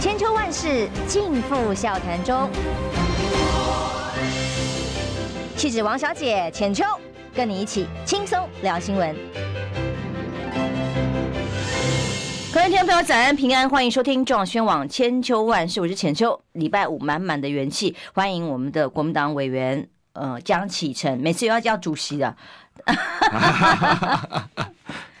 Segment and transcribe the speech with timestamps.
[0.00, 2.48] 千秋万世尽付笑谈中。
[5.56, 6.84] 气质王小姐浅秋，
[7.34, 9.16] 跟你一起轻松聊新闻。
[12.52, 16.40] 各位听众朋友，早安平安，欢迎收听中广宣网千秋万世，我是浅秋。
[16.52, 22.36] 礼拜五满满的元气，欢迎我们的国民党委员呃江启臣，每次又要叫主席的。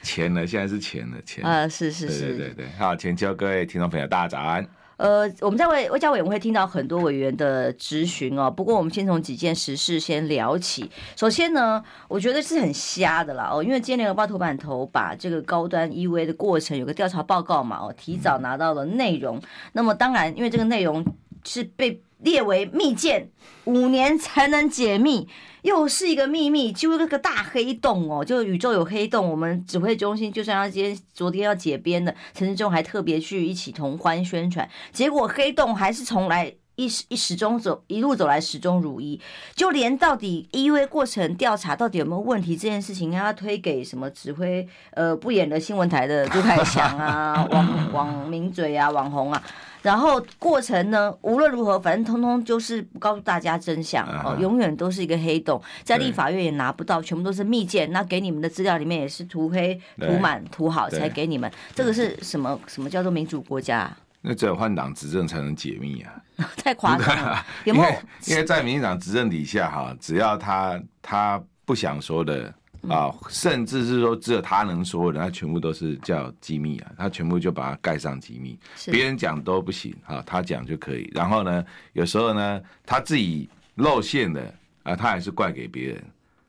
[0.06, 4.64] 钱了，现在是钱了，钱呃，是是是，对对对，好，请教各位听众朋友，大家早安。
[4.98, 10.88] 呃，我们在外外交委员会听到很多委员的质询哦，不过我们先从几件时事先聊起。
[11.16, 19.36] 首先呢，我觉得是很瞎的啦哦，因为今天联合报头版头把这个高端 EUA 的过程有个调查报告嘛哦，提早拿到了内容。
[19.38, 21.04] 嗯、那么当然，因为这个内容
[21.44, 23.28] 是被列为密件，
[23.64, 25.28] 五年才能解密。
[25.66, 29.28] 又是一个秘密，就是那个大黑洞哦，就宇宙有黑洞。
[29.28, 39.20] 我们指挥中心就算他今天、昨天要解编的，陈志忠还特别去一起同欢宣传，结果黑洞还是从来一始一 始终走一路走来始终如一，
[39.56, 49.42] 就连到底 EUA 过程调查到底有没有问题这件事情，要推给什么指挥呃不演的新闻台的朱凯翔啊，网网名嘴啊，网红啊。
[49.86, 57.92] 然后过程呢，无论如何，反正通通就是不告诉大家真相哦，永远都是一个黑洞，在立法院也拿不到，全部都是密件。
[57.92, 61.48] 那给你们的资料里面也是涂黑、涂满、涂好才给你们。
[61.72, 62.58] 这个是什么？
[62.66, 63.88] 什么叫做民主国家？
[64.22, 66.20] 那只有换党执政才能解密啊！
[66.58, 67.88] 太夸张了， 有没有？
[68.26, 72.52] 因为在民进党执政底下哈，只要他他不想说的。
[72.88, 81.10] 啊，甚至是说只有他能说的，他全部都是叫机密啊，他全部就把它盖上机密，别人讲都不行啊，他讲就可以。
[81.14, 86.04] 然后呢，有时候呢，他自己露馅的啊，他还是怪给别人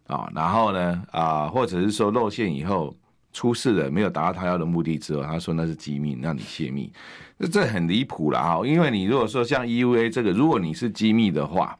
[0.08, 0.30] 啊。
[0.34, 2.96] 然后呢，啊，或者是说露馅以后
[3.34, 6.92] 出事了，没有达到他要的目的之后，他说那是机密，让你泄密，
[7.38, 8.66] 那这很离谱了哈。
[8.66, 11.78] 因为你如果说像 EUA 这个，如果你是机密的话，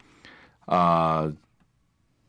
[0.66, 1.32] 啊，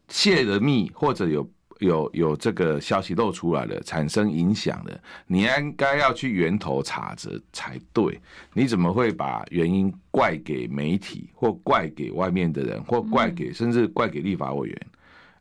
[0.08, 1.48] 泄了密或者有。
[1.78, 8.20] 有有这个消息漏出来了，产生影响了，你应该要去源头查着才对。
[8.52, 14.86] 你怎么会把原因怪给媒体，或怪给外面的人，或怪给甚至怪给立法委员？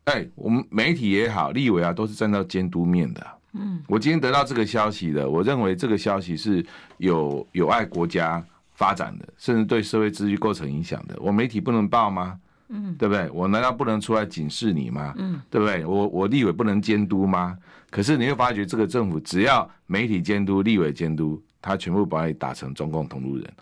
[0.06, 3.28] 哎，我们媒体也好，立委啊，都是站到监督面的。
[3.54, 6.66] 嗯，我今天得到这个消息的，我认为这个消息是
[6.98, 8.44] 有有碍国家
[8.74, 11.18] 发展的，甚至对社会秩序构成影响的。
[11.20, 12.40] 我媒体不能报吗？
[12.70, 13.30] 嗯，对不对？
[13.32, 15.14] 我难道不能出来警示你吗？
[15.18, 15.86] 嗯，对不对？
[15.86, 17.58] 我我立委不能监督吗？
[17.90, 23.54] 可是你会发觉，这个政府只要媒体监督、立委监督，他全部把你打成中共同路人，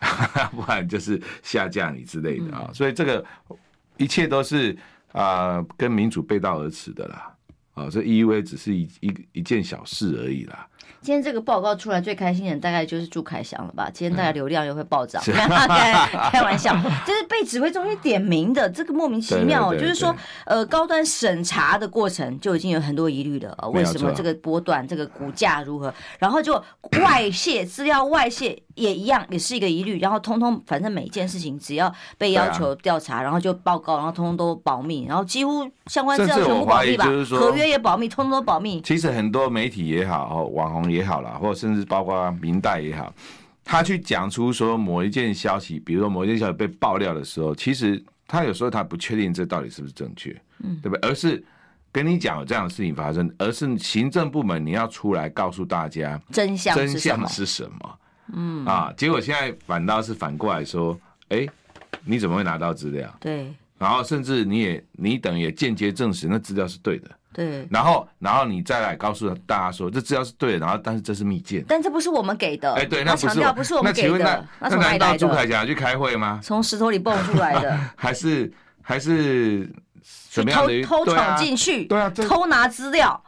[0.54, 2.70] 不然就是下架你之类的啊。
[2.72, 3.24] 所以这个
[3.96, 4.72] 一切都是
[5.12, 7.30] 啊、呃，跟民主背道而驰的啦。
[7.74, 10.64] 啊，这 EUA 只是一一一件小事而已啦。
[11.04, 13.90] 今天这个报告出来，最开心的人大概就是朱凯翔了吧？
[13.92, 15.92] 今天大概流量又会暴涨，开
[16.32, 16.74] 开玩笑，
[17.06, 19.68] 就是被指挥中心点名的，这个莫名其妙。
[19.68, 20.16] 对对对对，就是说，
[20.46, 23.54] 呃，高端审查的过程就已经有很多疑虑了。
[23.74, 25.92] 为什么这个波段这个股价如何？
[26.18, 26.54] 然后就
[27.02, 30.00] 外泄资料外泄也一样，也是一个疑虑。
[30.00, 38.80] 然后通通反正每一件事情只要被要求调查，然后就报告，然后通通都保密，然后几乎相关资料全部保密吧，合约也保密，通通都保密。
[38.80, 40.93] 其实很多媒体也好，网红。
[40.93, 43.12] 也好了，或者甚至包括明代也好，
[43.64, 50.30] 他去讲出说某一件消息，比如说某一件消息被爆料的时候，其实他有时候他不确定这到底是不是正确，
[50.62, 51.08] 嗯，对不对？
[51.08, 51.42] 而是
[51.90, 57.98] 跟你讲有这样的事情发生，而是行政部门你要出来告诉大家真相，真相是什么？
[58.32, 61.46] 嗯啊，结果现在反倒是反过来说，哎，
[62.04, 63.14] 你怎么会拿到资料？
[63.20, 67.10] 对，然后甚至你也你等于也间接证实那资料是对的。
[67.34, 72.72] 对，然后，然后你再来告诉大家说，这资料是对的，然后，但是这是密件，但这不是我们给的。
[72.74, 74.08] 哎，对，那不是，不是我们给的。
[74.08, 74.22] 那请问
[74.60, 76.40] 那，那难道朱凯翔去开会吗？
[76.42, 78.50] 从石头里蹦出来的， 还是
[78.80, 79.68] 还是
[80.30, 80.82] 怎么样的？
[80.84, 83.20] 偷偷闯进去，对啊，偷拿资料。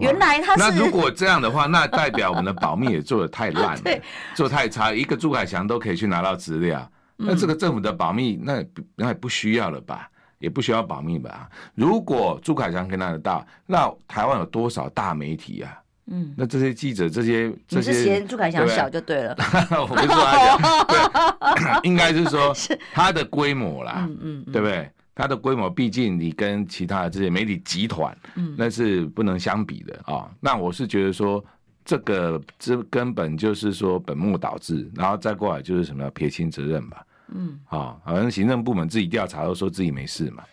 [0.00, 0.60] 原来他是。
[0.60, 4.02] 那如果这样的话，那代表我们的保密也做的太烂了， 对，
[4.34, 4.92] 做太差。
[4.92, 8.62] 一个朱凯翔都可以去拿到资料，那这个政府的保密，那
[8.94, 10.10] 那也不需要了吧？
[10.38, 11.48] 也不需要保密吧？
[11.74, 15.78] 如果朱凯翔可以拿得到，那台湾有多少大媒体啊？
[16.10, 19.36] 嗯，那这些记者，这些这些，嫌朱凯翔小就对了。
[19.78, 22.54] 我不是说他小， 对， 应该是说
[22.94, 24.90] 他的规模啦，嗯嗯，对不对？
[25.14, 30.30] 他的规模，毕竟你跟其他的这些媒体集团，嗯，那是不能相比的啊。
[30.40, 31.44] 那我是觉得说，
[31.84, 37.04] 这个这根本就是说本末倒置，然后再过来就是什么撇清责任吧。
[37.34, 40.44] 嗯，好，好像行政部门自己调查都说自己没事嘛。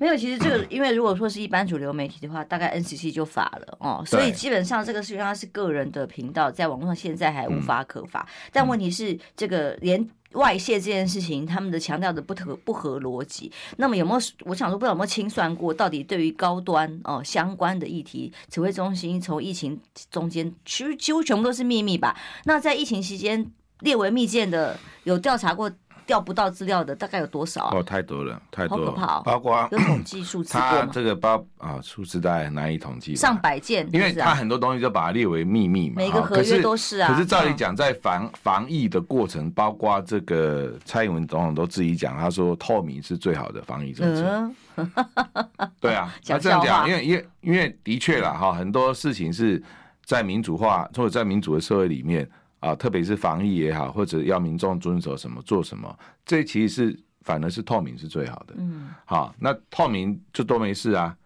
[0.00, 8.20] 没有，其实这个， 因为如果说是一般主流媒体的话，大概 NCC 就罚了哦，所以基本上这个是因为它是个人的频道，在网络上现在还无法可罚。
[8.20, 13.50] 嗯、但问题是，这个连外泄这件事情，他们的强调的不合不合逻辑。
[13.76, 14.20] 那么有没有？
[14.44, 19.80] 我想说，不知道有没有清算过，到底对于高端哦相关的议题，指挥中心从疫情
[20.12, 22.16] 中间，其实几乎全部都是秘密吧？
[22.44, 23.50] 那在疫情期间
[23.80, 25.68] 列为密件的，有调查过？
[26.08, 27.76] 调不到资料的大概有多少啊？
[27.76, 30.58] 哦，太多了，太多了，了包括有统计数字
[30.90, 35.96] 这个包啊，数字大概难以统计，上百件，因为他很多东西就把它列为秘密嘛。
[35.98, 37.12] 每个合约都是啊。
[37.12, 44.50] 可是照理讲，在防防疫的过程，包括这个蔡英文总统都自己讲，他说透明是最好的防疫政策。
[45.78, 49.62] 对啊， 他这样讲，因为因为因为的确啦哈，很多事情是
[50.06, 52.26] 在民主化或者在民主的社会里面。
[52.60, 58.54] 啊，特别是防疫也好，或者要民众遵守什么做什么，这其实是反而是透明是最好的。
[58.58, 61.16] 嗯，好，那透明就都没事啊。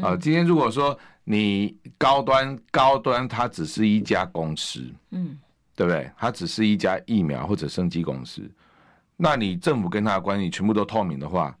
[0.00, 5.38] 啊，今天如果说你高端高端，它只是一家公司，嗯，
[5.74, 6.10] 对不对？
[6.16, 8.48] 它只是一家疫苗或者生机公司，
[9.16, 11.56] 那你政府跟它的关系全部都透明的话，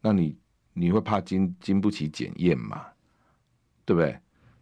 [0.00, 0.36] 那你
[0.72, 2.82] 你会怕经经不起检验嘛？
[3.84, 4.18] 对不对？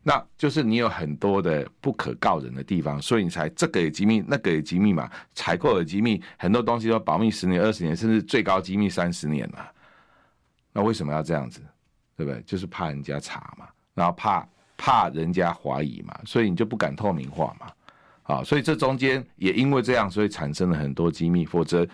[0.08, 9.68] 那就是你有很多的不可告人的地方，所以你才这个也机密，那个也机密嘛，采购也机密，很多东西都保密十年、二十年，甚至最高机密三十年了。
[10.72, 11.60] 那为什么要这样子？
[12.16, 12.40] 对不对？
[12.42, 17.66] 就是怕人家查嘛，然后怕怕人家怀疑嘛，所以你就不敢透明化嘛。
[18.22, 21.84] 好，所以这中间也因为这样，所以产生了很多机密，否则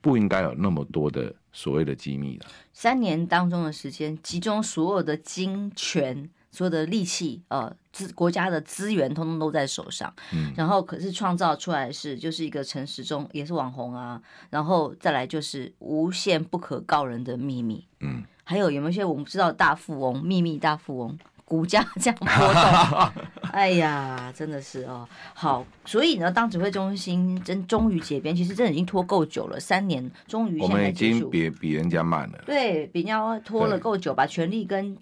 [0.00, 2.46] 不应该有那么多的所谓的机密了。
[2.72, 6.30] 三年当中的时间，集中所有的金权。
[6.54, 10.14] 所有的力气，呃，资国家的资源，通通都在手上。
[10.32, 14.22] 嗯，然后可是创造出来的是，就是一个陈时中，也是网红啊。
[14.50, 17.84] 然后再来就是无限不可告人的秘密。
[18.00, 21.18] 嗯，还有有没有一些我们知道大富翁，秘密大富翁？
[21.46, 25.06] 股价这样波动， 哎呀，真的是哦。
[25.34, 31.26] 好，所以呢，当指挥中心真终于解编，其实真的已经拖够久了，三年终于现在结束。
[31.26, 34.96] 我们已经比比人家慢了，对，比人家拖了够久，把权力跟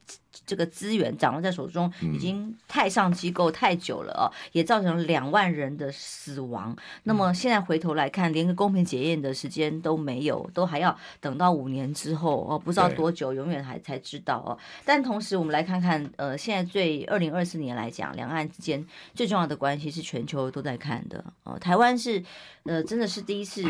[0.45, 6.77] 这个资源掌握在手中，已经太上机构太久了哦，也造成了两万人的死亡。
[7.05, 14.59] 那么现在回头来看，连个公平检验的时间都没有，都还要等到五年之后哦，不知道多久，永远还才知道哦。
[14.85, 16.37] 但同时，我们来看看呃。
[16.43, 21.57] 现在对二零二四年来讲，两岸之间最重要的关系是全球都在看的哦。
[21.57, 22.21] 台湾是
[22.65, 23.63] 呃，真的是第一次，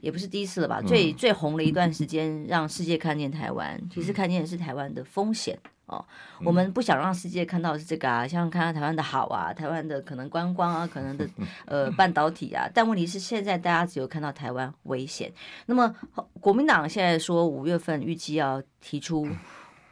[0.00, 0.80] 也不是第一次了吧？
[0.82, 3.80] 最最红了一段时间，让世界看见台湾。
[3.92, 6.04] 其实看见的是台湾的风险哦。
[6.44, 11.28] 我们不想让世界看到的是这个啊，像看到台湾的好啊，台湾的可能观光啊，可能的
[11.66, 12.68] 呃半导体啊。
[12.72, 15.32] 但问题是，现在大家只有看到台湾危险。
[15.66, 15.94] 那么
[16.40, 19.28] 国民党现在说五月份预计要提出。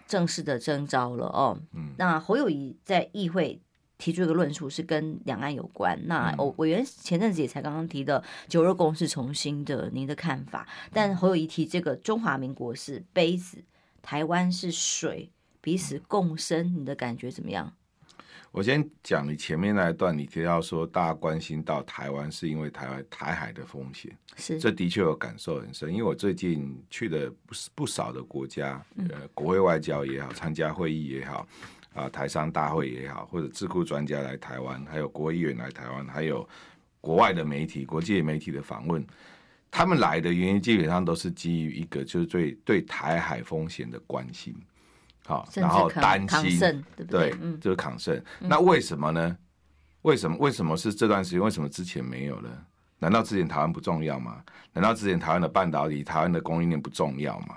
[0.09, 3.61] 正式的征召了哦，嗯，那侯友谊在议会
[3.99, 5.99] 提出一个论述是跟两岸有关。
[6.07, 13.59] 那我委员前阵子也才刚刚提的九二共识重新的您的看法，但侯友谊提这个中华民国是杯子，
[14.01, 15.31] 台湾是水，
[15.61, 17.75] 彼此共生，你的感觉怎么样？
[18.51, 31.47] 我先讲你前面那一段，你提到说大家关心到台湾是因为台湾台海的风险，是这的确有感受很深，因为我最近去的不不少的国家，呃，国会外交也好，参加会议也好，
[31.95, 36.49] 啊、呃，台商大会也好，或者智库专家来台湾，还有国会议员来台湾，还有
[37.01, 39.05] 国外的媒体、国际媒体的访问，
[39.71, 44.55] 他们来的原因基本上都是基于一个就是对对台海风险的关心。
[45.27, 46.59] 好，然后担心，
[46.97, 47.35] 对不对？
[47.43, 48.19] 嗯，就是抗胜。
[48.39, 49.37] 那为什么呢？
[50.03, 50.37] 为什么？
[50.39, 51.41] 为什么是这段时间？
[51.41, 52.49] 为什么之前没有呢？
[52.99, 54.43] 难道之前台湾不重要吗？
[54.73, 57.57] 难道之前台湾的半导体、台湾的供应链不重要吗？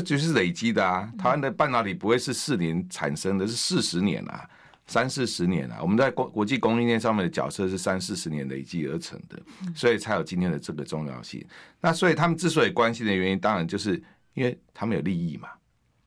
[0.00, 1.12] 这就是累积的啊！
[1.18, 4.48] 台湾的半导体不会是四年产生的，是四十年啊，
[4.86, 5.78] 三四十年啊。
[5.82, 9.38] 我们在国国际供应链上面的角色是三四十年累积而成的，
[9.74, 11.44] 所以才有今天的这个重要性。
[11.80, 14.02] 那所以他们之所以关心的原因，当然就是
[14.34, 15.48] 因为他们有利益嘛。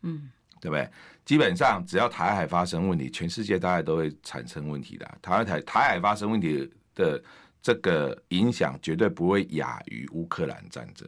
[0.01, 0.29] 嗯。
[0.61, 0.89] 对不对？
[1.25, 5.05] 基本上只要台海发生问题，全世界大概都会产生问题的。
[5.21, 7.21] 台湾台台海发生问题的
[7.61, 11.07] 这个影响，绝对不会亚于乌克兰战争。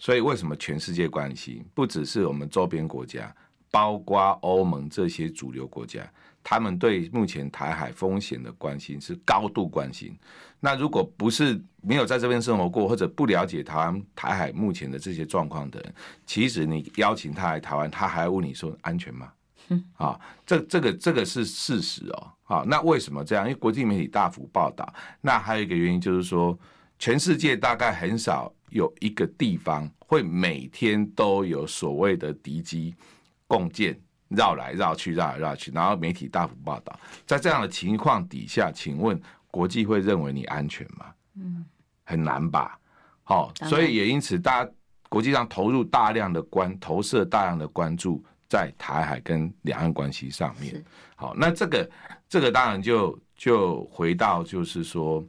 [0.00, 3.32] 所以为什么全世界关系不只是我们周边国家，
[3.70, 6.10] 包括欧盟这些主流国家？
[6.42, 10.18] 他们对目前台海风险的关心是高度关心。
[10.58, 19.30] 那如果不是没有在这边生活过，或者不了解台湾台海目前的这些状况的人，其实你邀请他来台湾，他还问你说安全吗？
[19.68, 22.32] 嗯，啊，这这个这个是事实哦。
[22.44, 23.44] 啊，那为什么这样？
[23.44, 24.90] 因为国际媒体大幅报道。
[25.20, 26.58] 那还有一个原因就是说，
[26.98, 32.94] 全世界大概很少有一个地方会每天都有所谓的敌机
[33.46, 33.98] 共建
[34.28, 41.06] 绕来绕去，绕来绕去，然后媒体大幅报道，在这样的情况底下，请问国际会认为你安全吗？
[41.34, 41.64] 嗯，
[42.04, 42.78] 很难吧。
[43.22, 44.70] 好，所以也因此，大家
[45.08, 50.84] 国际上投入大量的关，投射大量的关注在台海跟两岸关系上面。
[51.16, 51.90] 好，那这个
[52.28, 55.24] 这个当然就就回到就是说，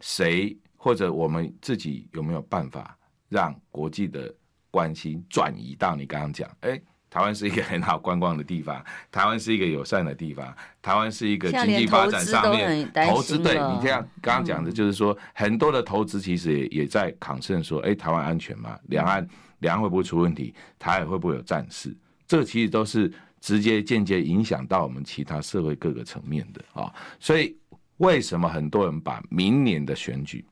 [0.00, 2.96] 谁或者我们自己有没有办法
[3.28, 4.34] 让国际的
[4.70, 6.80] 关心转移到你刚刚讲，哎。
[7.12, 13.36] 台湾是一个很好观光的地方， 台湾是一个友善的地方，台湾是一个经济发展上面投资。
[13.36, 18.78] 对你这样刚刚讲的，就是说、嗯、很多的投资其实也也在 concern 说，哎、欸，台湾安全吗？
[18.84, 20.54] 两岸两岸会不会出问题？
[20.78, 21.92] 台海会不会有战事？
[22.28, 26.94] 这个其实都是直接间接影响到我们其他社会各个层面的啊。
[27.18, 27.56] 所以
[27.96, 30.44] 为什么很多人把明年的选举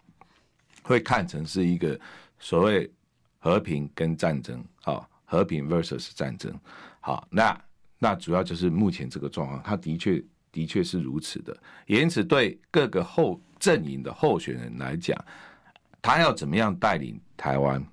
[0.88, 1.98] 会看成是一个
[2.38, 2.90] 所谓
[3.38, 5.06] 和平跟战争啊？
[5.30, 6.58] 和平 versus 战争，
[7.00, 7.60] 好，那
[7.98, 11.54] 那主要就是目前这个状况，他的确的确是如此的，
[11.84, 15.22] 因此对各个候阵营的候选人来讲，
[16.00, 17.84] 他要怎么样带领台湾，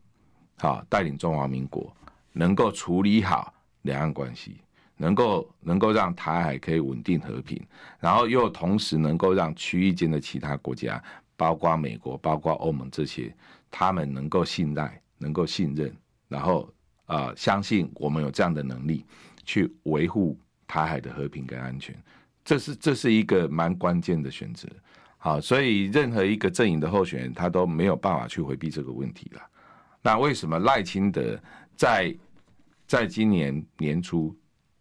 [0.57, 1.93] 好，带领中华民国
[2.31, 4.61] 能够处理好两岸关系，
[4.95, 7.61] 能够能够让台海可以稳定和平，
[7.99, 11.03] 然后又同时能够让区域间的其他国家，
[11.35, 13.35] 包括美国、包括欧盟这些，
[13.69, 15.95] 他们能够信赖、能够信任，
[16.27, 16.69] 然后。
[17.07, 19.05] 啊、呃，相信我们有这样的能力
[19.43, 21.95] 去维护台海的和平跟安全，
[22.43, 24.67] 这是这是一个蛮关键的选择。
[25.19, 29.41] 好，所以任何一个阵营的候选人，他都没有办法去回避这个问题了。
[30.01, 31.39] 那为什么赖清德
[31.75, 32.11] 在
[32.87, 34.35] 在今年年初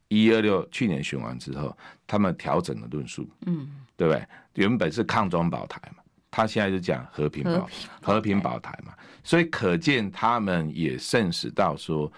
[0.08, 3.28] 一二六去年选完之后，他们调整了论述？
[3.44, 3.68] 嗯，
[3.98, 4.26] 对不对？
[4.54, 6.02] 原本是抗中保台嘛。
[6.36, 7.70] 他现在就讲和平保
[8.02, 12.12] 和平保台嘛，所以可见他们也认识到说，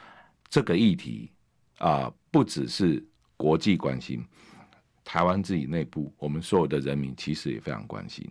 [0.49, 1.31] 这个议题
[1.77, 3.05] 啊，不只是
[3.37, 4.25] 国际关心，
[5.05, 8.27] 台湾自己内部，我们所有的人民其实也非常关心。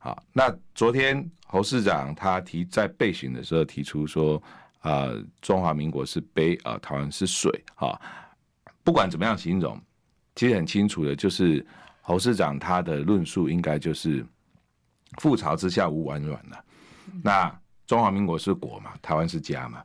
[0.00, 4.42] 好，那昨天侯市长他提在备询的时候提出说，
[4.80, 5.08] 啊，
[5.40, 7.96] 中华民国是杯啊，台湾是水啊，
[8.82, 9.80] 不管怎么样形容，
[10.34, 11.64] 其实很清楚的，就是
[12.00, 14.26] 侯市长他的论述应该就是。
[15.16, 16.64] 覆巢之下无完卵了。
[17.22, 19.82] 那中华民国是国嘛，台湾是家嘛。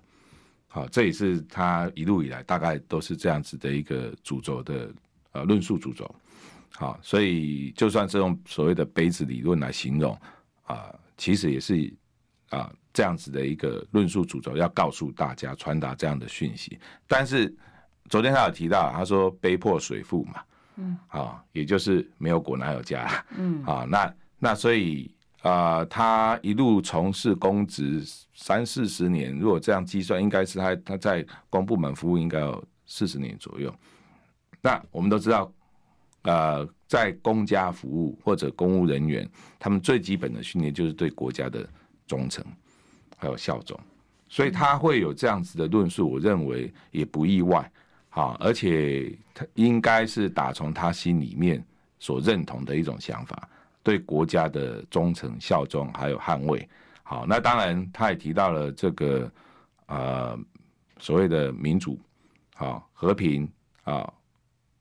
[0.67, 4.91] 好，这也是他一路以来大概都是这样子的一个主轴的
[5.31, 6.13] 呃论述主轴。
[6.75, 10.13] 好，所以就算是用所谓的杯子理论来形容
[10.63, 11.93] 啊、呃，其实也是
[12.49, 16.79] 啊、呃、这样子的一个论述主轴，要告诉大家传达这样的讯息。
[17.07, 17.55] 但是
[18.09, 20.41] 昨天他有提到，他说杯破水覆嘛，
[20.77, 24.11] 嗯，啊，也就是没有国哪有家，嗯，啊，那
[24.43, 25.09] 那所以。
[25.43, 28.01] 啊、呃，他一路从事公职
[28.33, 33.69] 三四十年，如果这样计算，应该是他他在公部门服务应该有四十年左右。
[34.61, 35.51] 那我们都知道，
[36.21, 41.67] 呃，在公家服务或者公务人员，他们最基本的训练就是对国家的
[42.07, 42.41] 忠诚
[43.17, 43.77] 还有效忠，
[44.29, 47.69] 所以他会有这样子的论述，我认为也不意外。
[48.07, 51.61] 好，而且他应该是打从他心里面
[51.99, 53.49] 所认同的一种想法。
[53.83, 56.67] 对国家的忠诚、效忠，还有捍卫。
[57.03, 59.29] 好，那当然，他也提到了这个
[59.87, 60.39] 呃
[60.99, 61.99] 所谓的民主，
[62.55, 63.47] 好和平
[63.83, 64.11] 啊，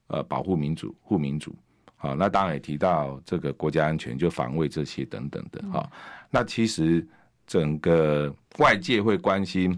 [0.06, 1.54] 呃保护民主、护民主。
[1.96, 5.62] 好，那当然也提到这个国家安全，就防卫这些等等的。
[5.72, 5.90] 好，
[6.30, 7.06] 那其实
[7.44, 9.76] 整个外界会关心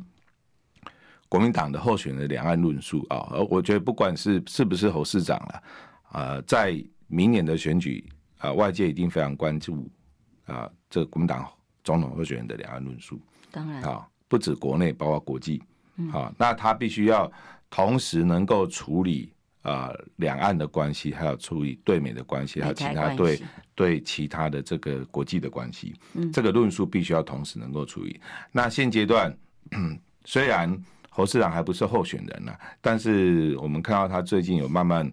[1.30, 5.62] 国民党的候选人的两岸论述啊，而我觉得不管是是不是侯市长了，
[6.10, 8.06] 啊，在明年的选举。
[8.44, 9.88] 啊，外界一定非常关注
[10.44, 11.48] 啊，这个国民党
[11.82, 13.18] 总统候选人的两岸论述。
[13.50, 15.62] 当然啊，不止国内，包括国际。
[15.96, 16.10] 嗯。
[16.10, 17.30] 啊，那他必须要
[17.70, 19.32] 同时能够处理
[19.62, 23.42] 啊两岸的关系，还有处理对美的关系，还有其他对
[23.74, 25.94] 对其他的这个国际的关系。
[26.12, 26.30] 嗯。
[26.30, 28.20] 这个论述必须要同时能够处理。
[28.52, 29.34] 那现阶段
[30.26, 35.10] 虽然侯市长还不是候选人呢，啊，但是我们看到他最近有慢慢。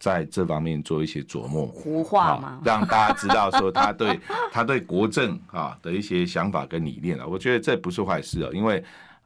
[0.00, 4.18] 在这方面做一些琢磨，胡话嘛，让大家知道说他对
[4.50, 8.82] 他对国政啊的一些想法跟理念啊，我觉得这不是坏事啊，因为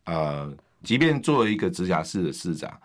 [0.07, 0.53] 呃，
[0.83, 2.77] 即便作为一个直辖市的市长，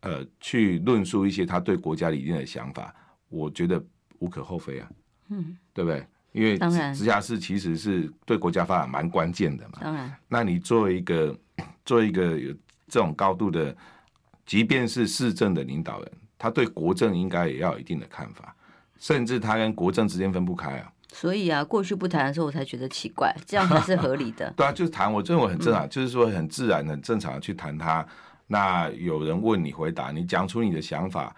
[0.00, 2.92] 呃，去论述一些他对国家理念的想法，
[3.28, 3.80] 我觉得
[4.20, 4.88] 无可厚非啊，
[5.28, 6.04] 嗯，对不对？
[6.32, 6.56] 因为
[6.94, 11.36] 直辖市其实是对国家发展蛮关键的嘛，当然，那你作为一个
[11.84, 12.50] 作为一个有
[12.88, 13.76] 这种高度的，
[14.46, 16.12] 即便是市政的领导人。
[16.40, 18.56] 他对国政应该也要有一定的看法，
[18.98, 20.90] 甚至他跟国政之间分不开啊。
[21.12, 24.50] 所以啊，过去不谈的时候，我才觉得奇怪，这样才是合理的。
[24.56, 28.06] 对啊，就是谈，我认为很正常，嗯、就是说很自然、很正常的去谈它。
[28.46, 31.36] 那有人问你回答，你讲出你的想法，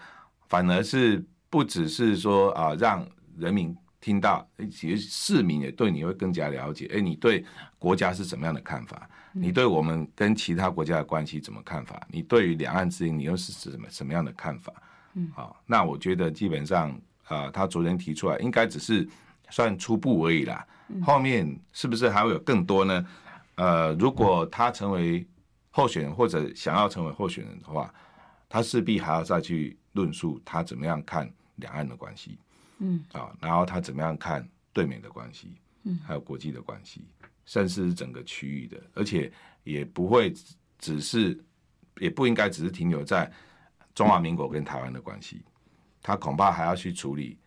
[0.49, 3.05] 反而是不只是说啊，让
[3.37, 6.89] 人民听到，其实市民也对你会更加了解。
[6.95, 7.45] 哎，你对
[7.79, 9.09] 国家是什么样的看法？
[9.33, 11.99] 你对我们跟其他国家的关系怎么看法？
[12.11, 14.71] 你对于两岸之间，你又是什么什么样的看法？
[15.15, 16.91] 嗯，好，那我觉得基本上
[17.25, 19.09] 啊、呃，他昨天提出来，应该只是。
[19.51, 20.67] 算初步而已啦，
[21.03, 23.07] 后面是不是还会有更多呢？
[23.57, 25.27] 呃，如果他成为
[25.71, 27.93] 候选人或者想要成为候选人的话，
[28.49, 32.39] 他势必还要再去论述他怎么样看两岸的关系，
[32.79, 35.53] 嗯，啊，然后他怎么样看对美的关系，
[35.83, 37.03] 嗯，还有国际的关系，
[37.45, 39.31] 甚至是整个区域的，而且
[39.65, 40.33] 也不会
[40.79, 41.39] 只是，
[41.99, 43.31] 也不应该只是停留在
[43.95, 45.43] 中华民国跟台湾的关系，
[46.03, 47.39] 他恐怕还要去处理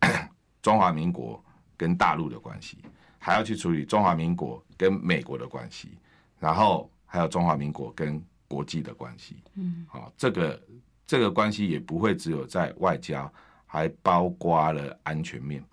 [0.62, 1.42] 中华民国。
[1.80, 2.76] 跟大陆的关系，
[3.16, 5.96] 还要去处理中华民国跟美国的关系，
[6.38, 9.42] 然后还有中华民国跟国际的关系。
[9.54, 10.62] 嗯，好，这个
[11.06, 13.32] 这个关系也不会只有在外交，
[13.64, 15.64] 还包括了安全面。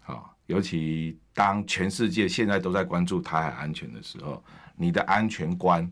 [0.00, 4.44] 好，尤其当全世界现在都在关注台海安全的时候，
[4.76, 5.90] 你的安全观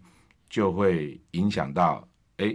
[0.50, 2.06] 就会影响到
[2.36, 2.54] 哎，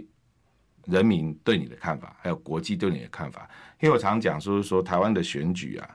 [0.86, 3.48] 人民对你的看法，还有国际对你的看法。
[3.80, 5.88] 因为我常讲说说台湾的选举啊。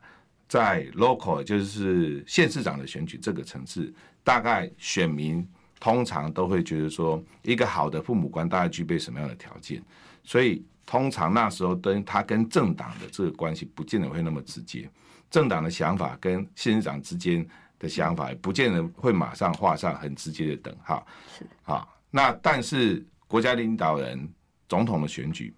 [0.49, 5.45] 在 local 就是县市长的选举这个层次，大概选民
[5.77, 9.83] 通常都会觉得说，一个好的父母官大概具备什么样的条件，
[10.23, 14.89] 所以通常那时候跟他跟政党的这个关系不见得会那么直接，
[15.29, 17.45] 政党的想法跟县市长之间
[17.77, 21.05] 的想法也不见得会马上画上很直接的等号。
[21.37, 24.25] 是啊，那但是国家领导人、
[24.67, 25.53] 总统的选举，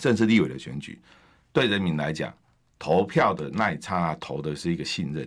[0.00, 1.00] 甚至立委的选举，
[1.52, 2.32] 对人民来讲。
[2.78, 5.26] 投票的那一刹那，投的是一个信任，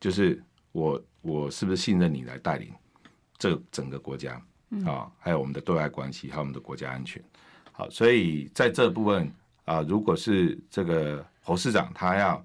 [0.00, 2.68] 就是我我是不是信任你来带领
[3.38, 4.32] 这整个国家
[4.84, 5.08] 啊？
[5.20, 7.22] 还有我们的对外关系，还有我们的国家安全。
[7.70, 9.32] 好，所以在这部分
[9.66, 12.44] 啊，如果是这个侯市长他要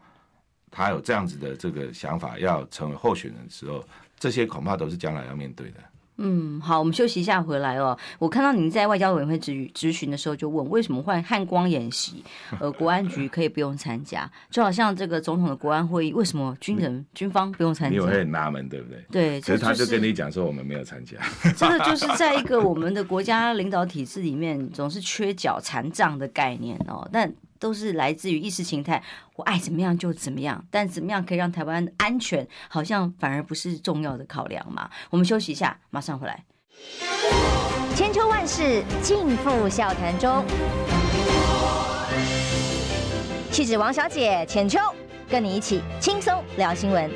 [0.69, 3.83] 他有这样子的这个想法，要成为候选人的时候，
[4.19, 5.83] 这些恐怕都是将来要面对的。
[6.21, 7.97] 嗯，好，我们休息一下回来哦。
[8.19, 12.23] 我看到您在外交委员会质质询的时候就问，为什么换汉光演习，
[12.59, 14.29] 呃，国安局可以不用参加？
[14.51, 17.97] 就好像这个总统的国安会议，为什么军人军方不用参加？
[17.97, 19.03] 你会很纳闷，对不对？
[19.09, 21.17] 对，所以他就跟你讲说，我们没有参加。
[21.55, 27.07] 这个就是在一个我们的国家领导体制里面，总是缺角残障的概念哦。
[27.11, 29.03] 但都是来自于意识形态，
[29.35, 34.89] 我爱怎么样就怎么样，但怎么样可以让台湾安全，好像反而不是重要的考量嘛。
[35.09, 36.43] 我们休息一下，马上回来。
[37.95, 40.45] 千秋万世尽付笑谈中，
[43.51, 44.79] 气质王小姐浅秋，
[45.29, 47.09] 跟你一起轻松聊新闻。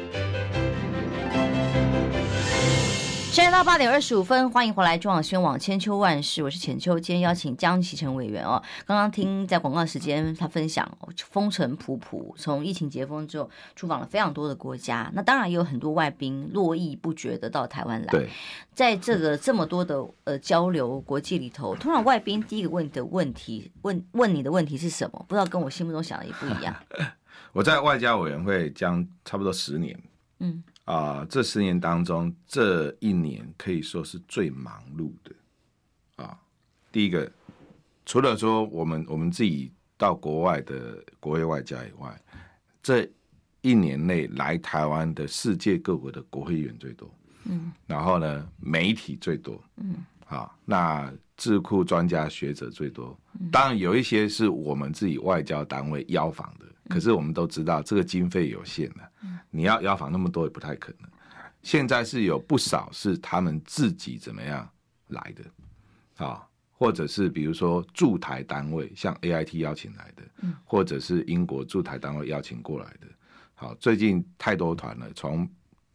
[3.33, 6.99] 现在到八点二十五分，欢迎回来中广新闻网千秋万世，我是浅秋。
[6.99, 18.07] 今天邀请江启臣委员哦，刚刚听在广告时间他分享风尘仆仆，从疫情解封之后出访了非常多的国家，那当然也有很多外宾络绎不绝的到台湾来。
[18.11, 18.29] 对，
[18.71, 25.25] 在这个这么多的呃交流国际里头，通常外宾第一个问的问题问问你的问题是什么？
[25.27, 26.75] 不知道跟我心目中想的也不一样。
[27.51, 29.99] 我在外交委员会将差不多十年，
[30.37, 30.63] 嗯。
[30.85, 36.37] 啊、呃，这十年当中，这一年可以说是最忙碌的啊。
[36.91, 37.31] 第一个，
[38.05, 42.21] 除了说我们我们自己到国外的国会外交以外，
[42.81, 43.09] 这
[43.61, 47.09] 一年内来台湾的世界各国的国会议员最多，
[47.45, 49.95] 嗯，然后呢，媒体最多，嗯，
[50.27, 53.17] 啊，那智库专家学者最多，
[53.49, 56.65] 当然有一些是我们自己外交单位邀访的。
[56.93, 59.11] 可是我们都知道，这个经费有限的，
[59.49, 61.09] 你要邀访那么多也不太可能。
[61.63, 64.69] 现在是有不少是他们自己怎么样
[65.07, 70.23] 来的，啊，或者是比如说驻台单位，像 AIT 邀请来的，
[70.63, 73.07] 或者是英国驻台单位邀请过来的。
[73.55, 75.49] 好，最近太多团了，从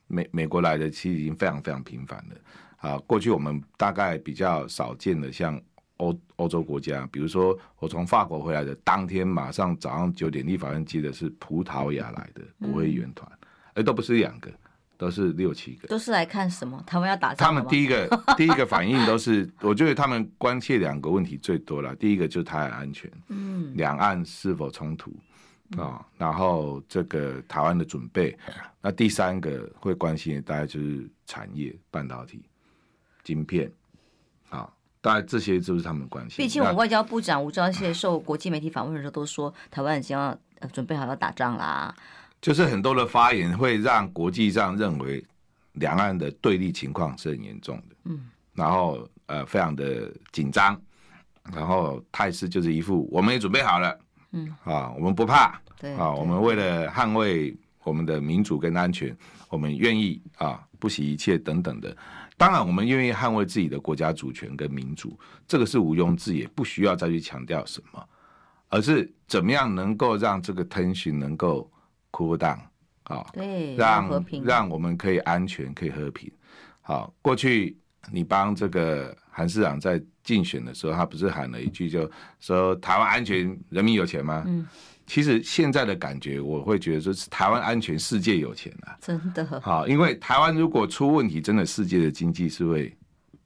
[0.08, 2.34] 美美国来的其实已经非常非常频繁了。
[2.78, 5.62] 啊，过去我们大概比较少见的，像。
[5.98, 13.30] 欧欧洲国家，比如说我从法国回来的当天，马上早上九点立法院接的是葡萄牙来的国会议员团，
[13.74, 14.50] 哎、嗯，都不是两个，
[14.96, 16.82] 都是六七个，都是来看什么？
[16.86, 17.48] 他们要打仗？
[17.48, 21.94] 他们第一个 第一个反应都是，我觉得他们关切两个问题最多了。
[21.96, 25.10] 第一个就是台海安全，嗯，两岸是否冲突
[25.76, 26.04] 啊、哦？
[26.16, 28.38] 然后这个台湾的准备，
[28.80, 32.44] 那第三个会关心的大概就是产业、半导体、
[33.24, 33.68] 晶片
[34.48, 34.60] 啊。
[34.60, 36.36] 哦大概这些就是他们的关系。
[36.36, 40.36] 毕竟我们外交部长吴钊燮受国际媒体访问的时候都说，台湾已经要
[40.72, 41.94] 准备好要打仗啦。
[42.40, 45.24] 就是很多的发言会让国际上认为
[45.72, 50.80] 两岸的对立情况是很严重的，嗯，然后呃非常的紧张，
[51.52, 53.98] 然后态势就是一副我们也准备好了，
[54.32, 59.16] 嗯啊，我们不怕，对啊，我们为了捍卫我们的民主跟安全，
[59.48, 61.96] 我们愿意啊不惜一切等等的。
[62.38, 68.02] 当然，我们愿意捍卫自己的国家主权跟民主，这个是毋庸置疑，不需要再去强调什么，
[68.68, 71.68] 而是怎么样能够让这个 tension 能够
[72.12, 72.60] cool down
[73.02, 76.30] 啊，对，让和平，让我们可以安全，可以和平。
[76.80, 77.76] 好，过去
[78.12, 84.44] 你帮这个韩市长在竞选的时候，他不是喊了一句，就说台湾安全，人民有钱吗？
[84.46, 84.64] 嗯。
[85.08, 89.60] 其实现在的感觉，我会觉得说是台湾安全，世界有钱啊，真的。
[89.62, 92.94] 好，因为台湾如果出问题，真的世界的经济是会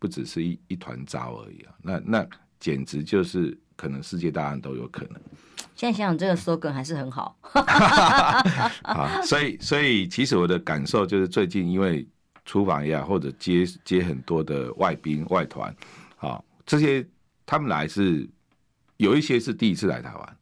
[0.01, 1.73] 不只是一一团糟而已啊。
[1.81, 2.27] 那那
[2.59, 5.13] 简直就是可能世界大案都有可能。
[5.77, 7.39] 现在想想，这个 slogan 还是很好。
[8.83, 12.05] 好，所以所以其实我的感受就是，最近因为
[12.45, 15.73] 出访呀，或者接接很多的外宾外团，
[16.17, 17.07] 好，这些
[17.47, 18.29] 他们来是
[18.97, 20.37] 有一些是第一次来台湾。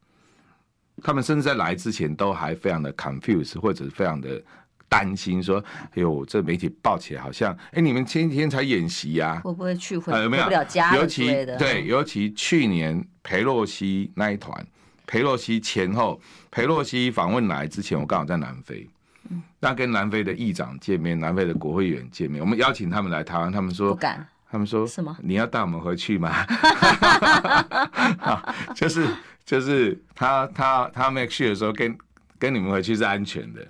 [1.02, 4.42] 他们甚至在来之前都还非常的 confused，或者是非常的
[4.88, 5.62] 担心，说
[5.94, 10.96] ：“哎呦，这媒体报起来好像，哎，你们前几天才演习呀，会不会去回、呃、有没有不了家？
[10.96, 14.66] 尤其对，尤其去年裴洛西那一团，
[15.06, 18.88] 裴洛西前后，裴洛西访问来之前，我刚好在南非，
[19.30, 25.16] 嗯，那跟南非的议长见面，南非的国会议员见面，我们邀请他们来台湾，他们说不敢，他们说什么？
[25.22, 26.34] 你要带我们回去吗？
[28.74, 29.06] 就是。
[29.50, 31.98] 就是他他他 make sure 的时候跟
[32.38, 33.66] 跟你们回去是安全的，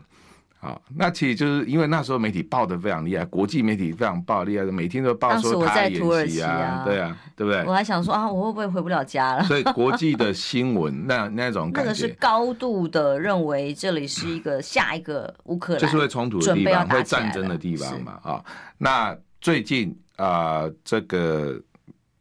[0.59, 7.65] 好，那其实就是因为那时候媒体报的非常厉害，国际媒体非常报厉害，每天都报说他演习啊，对啊，对不对？
[7.65, 9.45] 我还想说啊，我会不会回不了家了？
[9.45, 18.45] 所以国际的新闻那那种感觉，那个是高度的认为这里是一个下一个乌克兰，就是会冲突的地方，会战争的地方嘛啊。
[18.77, 21.59] 那最近啊、呃，这个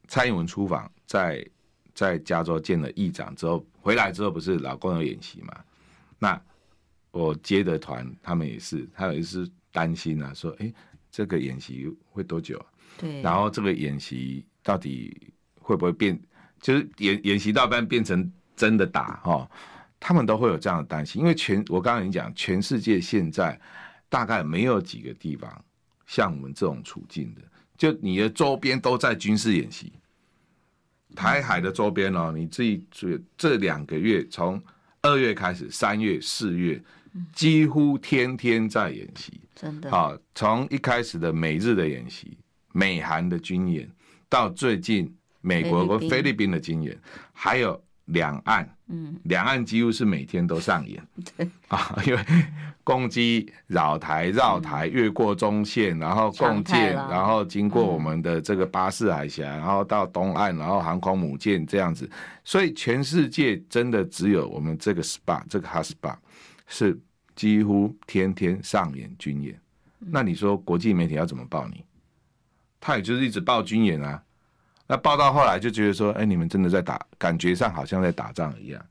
[0.08, 1.45] 蔡英文出访在。
[2.00, 5.54] 在加州见了议长之后，回来之后不是老公有演习嘛？
[6.18, 6.42] 那
[7.12, 10.74] 我接的团他们也是，他有一次担心啊，说：“哎、欸，
[11.12, 12.66] 这个演习会多久啊？
[12.98, 16.18] 对，然后这个演习到底会不会变？
[16.62, 19.46] 就是演演习到半变成真的打哦？
[20.00, 23.60] 他们都会有这样的担心，因为全我刚刚已经讲，全世界现在
[24.08, 25.66] 大概没有几个地方
[26.08, 27.42] 像我们这种处境的，
[27.78, 29.92] 就你的周边都在军事演习。”
[31.15, 34.62] 台海的周边哦，你自己这，这两个月从
[35.02, 36.82] 二月开始，三月、四月，
[37.34, 39.89] 几乎天天在演习，真的。
[39.89, 42.38] 好，从一开始的美日的演习，
[42.74, 43.89] 美韩的军演，
[44.28, 46.98] 到最近美国和菲律宾的军演，
[47.34, 47.82] 还有。
[48.10, 51.02] 两岸，嗯，两岸几乎是每天都上演，
[51.38, 52.26] 对啊，因为
[52.84, 62.10] 攻击绕台、绕台、越过中线，然后共建，然后经过我们的这个巴士海峡，然后到东岸，然后航空母舰这样子，
[62.43, 66.17] 所以全世界真的只有我们这个 SPA 这个 hot spot
[66.67, 67.00] 是
[67.36, 69.60] 几乎天天上演军演。
[70.00, 71.84] 那你说国际媒体要怎么报你？
[72.80, 74.24] 他也就是一直报军演啊。
[74.91, 78.84] 那报到后来就觉得说，哎，你们真的在打，感觉上好像在打仗一样，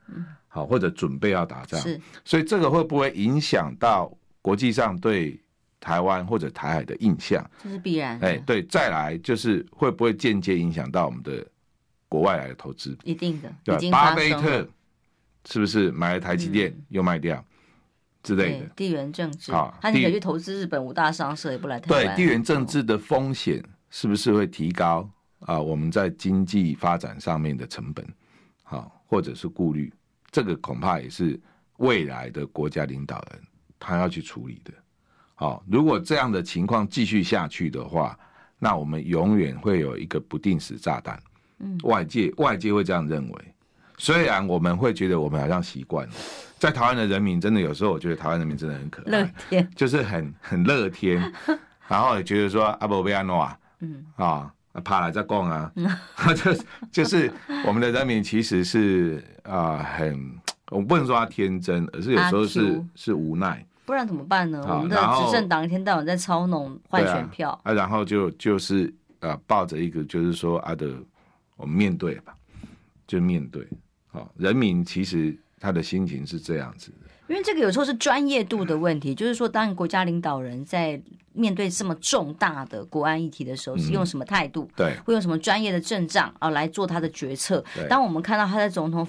[0.47, 5.37] 好，或者准备要打仗，是，所以这个会不会影响到国际上对
[5.81, 7.45] 台湾或者台海的印象？
[7.61, 8.17] 这是必然。
[8.21, 11.45] 哎，对，再来就是会不会间接影响到我们的
[12.09, 12.97] 国外来的投资？
[13.03, 14.65] 一定的，对，巴菲特
[15.47, 17.45] 是不是买了台积电又卖掉
[18.23, 18.67] 之类的？
[18.77, 22.07] 地缘政治，好，他可以去投资日本五大商社，也不来台湾。
[22.07, 25.11] 对，地缘政治的风险是不是会提高？
[25.41, 28.05] 啊，我们在经济发展上面的成本，
[28.65, 29.93] 好，或者是顾虑，
[30.31, 31.41] 这个恐怕也是
[31.77, 33.41] 未来的国家领导人
[33.79, 34.73] 他要去处理的。
[35.37, 38.19] 好，如果这样的情况继续下去的话，
[38.59, 41.23] 那我们永远会有一个不定时炸弹。
[41.61, 43.55] 嗯，外界外界会这样认为，
[43.97, 46.13] 虽然我们会觉得我们好像习惯了，
[46.59, 51.33] 在台湾的人民真的有时候，我觉得台湾人民真的很可爱，乐天，就是很很乐天，
[51.87, 54.53] 然后也觉得说阿伯贝安诺啊，嗯啊。
[54.85, 55.73] 怕来再讲啊，
[56.37, 57.33] 就就是
[57.67, 60.39] 我们的人民其实是啊、呃，很
[60.71, 64.63] 我不能说他天真，而是有时候是是无奈，不然怎么办呢？
[64.69, 67.51] 我们的执政党一天到晚在操弄换选票。
[67.65, 70.93] 啊，啊，然后就就是啊，抱着一个就是说啊的，
[71.57, 72.35] 我们面对吧，
[73.07, 73.67] 就面对，
[74.09, 77.08] 好，人民其实他的心情是这样子的。
[77.29, 81.01] 因为这个有时候是专业度的问题，就是说，当国家领导人在
[81.35, 84.69] 面对这么重大的国安议题的时候，是用什么态度？
[84.75, 87.63] 对，会用什么专业的阵仗啊来做他的决策？
[87.89, 89.07] 当我们看到他在总统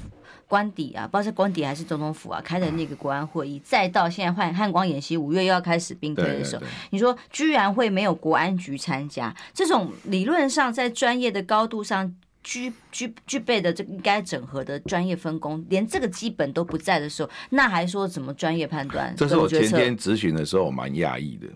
[0.47, 9.33] 官邸啊，不知道是官邸还是总统府啊，开的那个国安会议，再到现在汉汉光演习，五月又要开始兵推的时候，你说居然会没有国安局参加？
[9.53, 19.13] 这种理论上在专业的高度上具具具备的这应该整合的专业分工，连这个基本都不在的时候，那还说什么专业判断？
[19.15, 21.47] 这是我前天咨询的时候，我蛮讶异的。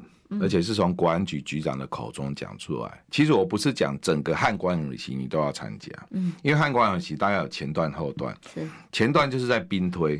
[0.41, 3.03] 而且是从国安局局长的口中讲出来。
[3.11, 10.19] 其实我不是讲整个汉光演习你都要参加，嗯，因为汉光演习大概有前段后段，是前段就是在兵推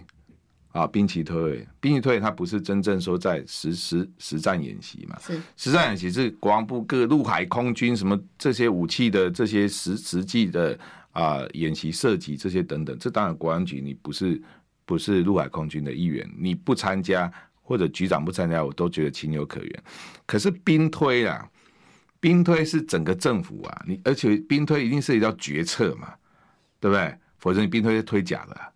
[0.74, 10.78] 啊，兵棋推，兵棋推它不是真正说在实实实战演习嘛，是实战演习是国防部各陆海空军什么这些武器的这些实实际的
[11.14, 14.42] 啊演习设计这些等等，这当然国安局你不是
[14.86, 17.32] 不是陆海空军的一员，你不参加。
[17.66, 19.84] 或者局长不参加，我都觉得情有可原。
[20.26, 21.50] 可是兵推啊，
[22.20, 26.14] 兵推是整个政府啊，你而且兵推一定涉及到决策嘛，
[26.82, 27.18] 对不对？
[27.38, 28.70] 否则你兵推是推假的啊。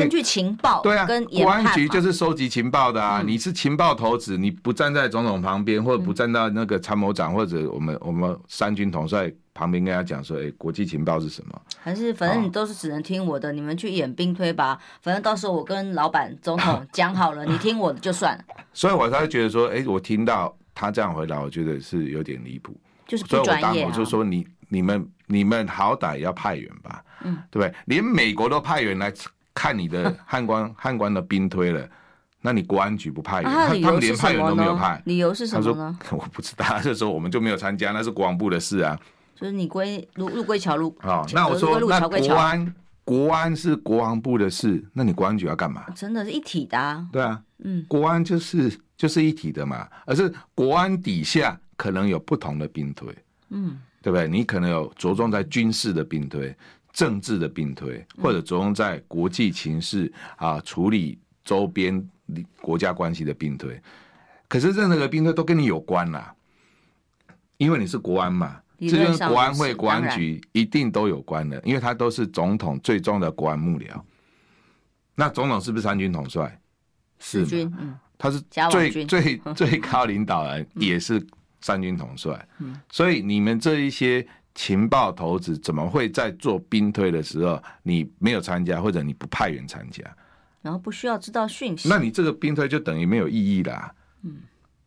[0.00, 3.22] 根据情报，对啊，跟国安局就是收集情报的啊。
[3.24, 9.32] 你是情报头子，你不站在总统旁边，或者不站到那个参谋长，或者我们我们三军统帅。
[9.56, 11.62] 旁边跟他讲说：“哎，国际情报是什么？
[11.78, 14.76] 还是反正你都是只能听我的，你们去演兵推吧。
[15.00, 18.44] 反正到时候我跟老板、总统讲好了，你听我的就算了。
[18.74, 22.76] 所以我才会觉得说，哎，我听到他这样回答，我觉得是有点离谱，
[23.06, 23.70] 就是不专业啊。
[23.70, 27.72] 所以我当我就说你，你们你们好歹要派员吧，嗯，对不对？
[27.84, 29.12] 连美国都派员来
[29.54, 31.88] 看你的 汉官汉官的兵推了，
[32.42, 35.98] 那你国安局不派员，他他们连派员都没有派，理由是什么呢？
[36.10, 38.98] 我不知道，这时候我们就没有参加，那是国防部的事啊。”
[39.34, 45.84] 就是你归陆陆归桥陆，啊，那我说那国安国安是国防部的事，那你国安局要干嘛？
[45.94, 47.04] 真的是一体的啊。
[47.12, 53.12] 对啊，嗯，国安就是就是一体的嘛，而是国安底下可能有不同的兵推，
[53.50, 54.28] 嗯，对不对？
[54.28, 56.56] 你可能有着重在军事的兵推、
[56.94, 62.08] 政治的并推，或者着重在国际情势啊处理周边
[62.62, 63.78] 国家关系的并推。
[64.48, 66.34] 可是任何个兵推都跟你有关啦，
[67.58, 68.60] 因为你是国安嘛。
[68.80, 73.88] 这跟国安会、国安局一定都有关的，因为他都是总统最终的国安幕僚。
[75.14, 76.60] 那总统是不是三军统帅？
[77.18, 77.46] 是，
[77.78, 81.24] 嗯，他是最最 最高领导人，也是
[81.60, 82.46] 三军统帅。
[82.90, 90.04] 所以你们这一些情报头子，怎么会在做兵推的时候，你没有参加，或者你不派员参加，
[90.62, 91.88] 然后不需要知道讯息？
[91.88, 93.94] 那你这个兵推就等于没有意义啦。
[94.22, 94.36] 嗯。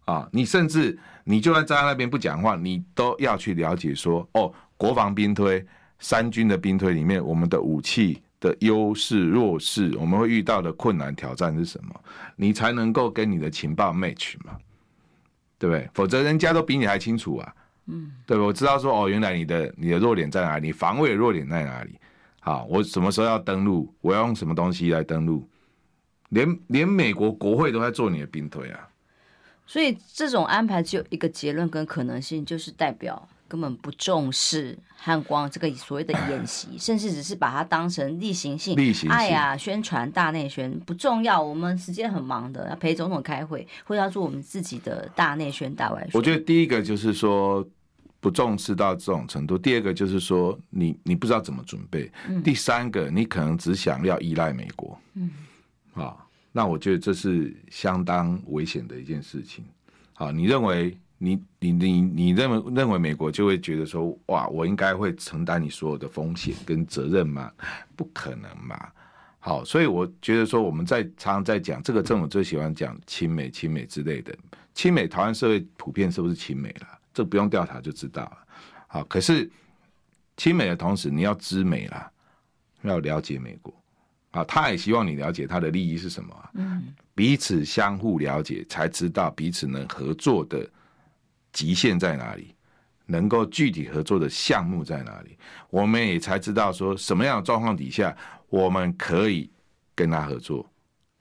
[0.06, 5.65] 啊，你甚至你就算站在那边不讲话，你都要去了解说，哦，国防兵推、
[5.99, 11.93] 三军的兵推里面，我们的武器的优势、弱势，我们会遇到的困难挑战是什么，
[12.38, 14.58] 你才能够跟你的情报 match 嘛，
[15.60, 15.89] 对不对？
[15.93, 17.53] 否则人家都比你还清楚啊，
[17.88, 21.97] 嗯，对，我知道说，哦，原来你的你的弱点在哪里，你防卫的弱点在哪里？
[22.39, 25.47] 好，我什么时候要登录，我要用什么东西来登录，
[26.30, 28.88] 连连美国国会都在做你的兵推啊。
[29.65, 38.78] 所以这种安排只有一个结论跟可能性，就是代表根本不重视汉光这个所谓的演习， 甚至只是把它当成例行性。
[38.78, 39.10] 例行性。
[39.10, 46.12] 哎呀，宣传大内宣不重要，我们时间很忙的，要陪总统开会，或者要做我们自己的大内宣、大外宣。
[46.13, 47.67] 我觉得第一个就是说
[48.19, 54.99] 不重视到这种程度，第二个就是说你你不知道怎么准备，嗯、第三个你可能只想要依赖美国。
[55.13, 55.30] 嗯，
[55.93, 56.17] 啊。
[56.49, 59.63] 那我觉得这是相当危险的一件事情。
[60.13, 67.51] 好，你认为你你你你认为认为美国就会觉得说，哇，我应该会承担你所有的风险跟责任吗？
[67.95, 68.89] 不可能嘛。
[69.38, 74.36] 好，所以我觉得说，我们在常常在讲这个政府最喜欢讲亲美亲美之类的，
[74.73, 76.97] 亲美台湾社会普遍是不是亲美了？
[77.17, 78.38] 这不用调查就知道了。
[78.86, 79.49] 好，可是
[80.36, 82.12] 亲美的同时，你要知美啦，
[82.84, 83.73] 要了解美国。
[84.30, 86.51] 啊，他也希望你了解他的利益是什么啊？
[86.53, 90.69] 嗯，彼此相互了解，才知道彼此能合作的
[91.51, 92.53] 极限在哪里，
[93.08, 95.36] 能够具体合作的项目在哪里，
[95.71, 98.15] 我们也才知道说什么样的状况底下
[98.49, 99.49] 我们可以
[99.95, 100.69] 跟他合作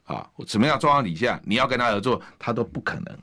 [0.04, 3.18] 啊，什么样的状况底下你要跟他合作，他都不可能，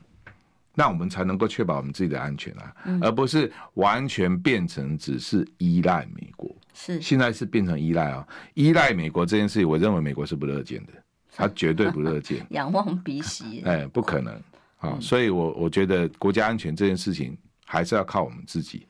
[0.74, 6.54] 那我们才能够确保我们自己的安全啊，而不是完全变成只是依赖美国。
[6.74, 10.92] 是，现在是变成依赖啊、哦，依赖美国这件事情，我认为美国是不乐见的，
[11.36, 14.34] 他绝对不乐见， 仰望鼻息， 哎，不可能。
[14.78, 18.86] 啊、哦，所以我我觉得国家安全这件事情还是要靠我们自己，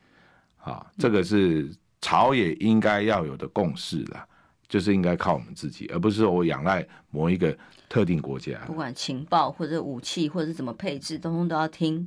[0.57, 1.71] 啊，这个是
[2.01, 4.27] 朝野应该要有的共识啦，
[4.67, 7.55] 就是应该靠我们自己，而不是说我仰赖某一个
[7.95, 12.05] 特定国家，不管情报或者武器或者是怎么配置，通通都要听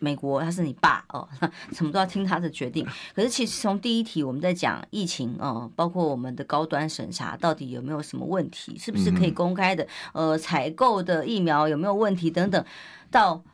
[0.00, 1.28] 美国他是你爸哦，
[1.70, 2.84] 什么都要听他的决定。
[3.14, 9.86] 可是其实从第一题我们在讲疫情哦，包括我们的高端审查到底有没有什么问题，是不是可以公开的？
[10.12, 12.64] 呃，采购的疫苗有没有问题等等，
[13.08, 13.44] 到。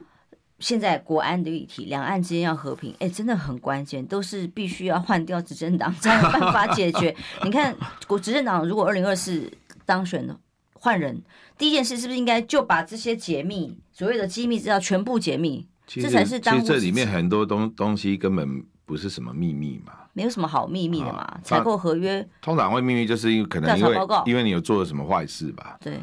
[0.60, 7.14] 现在国安的议题，两岸之间要和平，哎，真的很关键，都是必须要换掉执政党才有办法解决。
[7.44, 9.52] 你看，国执政党如果二零二四
[9.84, 10.40] 当选了，
[10.84, 11.22] 换人，
[11.56, 15.66] 第一件事是不是应该就把这些解密，所谓的机密资料全部解密？
[15.86, 16.60] 这才是当。
[16.60, 21.40] 其实这里面很多东东西根本不是什么秘密嘛，没有什么好秘密的嘛。
[21.42, 25.78] 采购合约通常会秘密，就是因为可能因为因为你有做了什么坏事吧？
[25.80, 25.98] 对，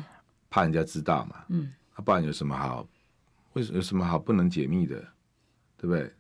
[0.50, 1.36] 怕人家知道嘛。
[1.50, 1.72] 嗯，
[2.04, 2.84] 不然有什么好？
[3.54, 4.96] 为什么有什么好不能解密的，
[5.78, 6.12] 对不对？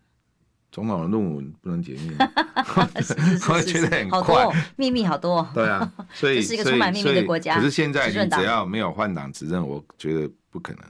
[0.72, 2.16] 总统的论文不能解密，
[3.50, 5.48] 我觉得很快，秘密好多。
[5.54, 7.56] 对啊， 所以这是一个充满秘密的国家。
[7.56, 10.82] 可是现在你只要没有换党执政，我觉得不可能。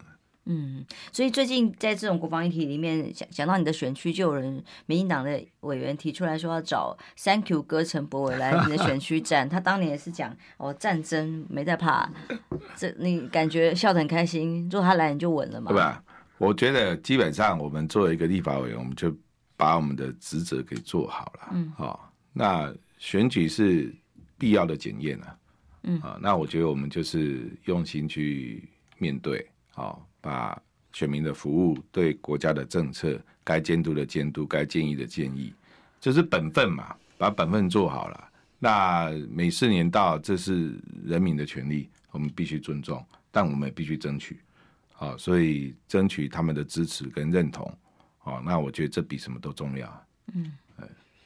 [0.46, 9.48] 嗯，所以最近在这种国防议题里面，讲讲到你的选区，就有人民进党的委员提出来说要找 Thank you 哥陈柏伟来你的选区战。
[9.48, 12.10] 他当年也是讲哦，战争没在怕，
[12.76, 14.68] 这你感觉笑得很开心。
[14.72, 15.72] 如果他来，你就稳了嘛？
[15.72, 16.04] 对吧？
[16.40, 19.16] 我觉得基本上，我们作为一个立法委员，我们就
[19.62, 21.50] 把我们的职责给做好了。
[21.52, 22.00] 嗯，好、哦，
[22.34, 23.94] 那选举是
[24.36, 25.38] 必要的检验啊。
[25.84, 30.60] 嗯，啊，那我觉得我们就是用心去面对，好、哦，把
[30.94, 35.54] 选民的服务、对国家的政策该监督的监督、该建议的建议，
[36.00, 38.30] 这是本分嘛，把本分做好了。
[38.58, 40.74] 那每四年到，这是
[41.06, 44.40] 人民的权利，我们必须尊重，但我们也必须争取。
[44.98, 47.72] 啊，所以争取他们的支持跟认同，
[48.24, 50.06] 哦，那我觉得这比什么都重要。
[50.34, 50.54] 嗯，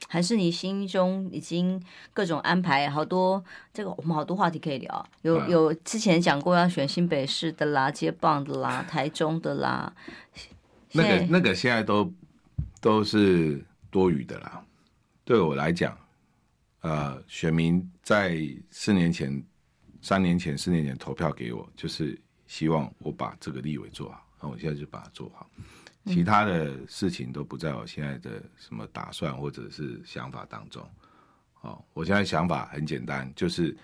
[0.07, 1.81] 还是你心中已经
[2.13, 5.09] 各种安排好多，这个我们好多话题可以聊。
[5.21, 9.93] 有有之前讲过要选新北市的啦、接棒的啦、台中的啦，
[10.93, 12.11] 那个那个现在都
[12.81, 14.63] 都是多余的啦。
[15.23, 15.97] 对我来讲，
[16.81, 19.43] 呃，选民在四年前、
[20.01, 22.19] 三年前、四年前投票给我，就是。
[22.47, 25.49] 希望我把这个立委做好，那我现在就把它做好，
[26.05, 30.87] 其他的事情都不在我现在的什么打算或者是想法当中。
[31.61, 33.75] 哦，我现在想法很简单，就是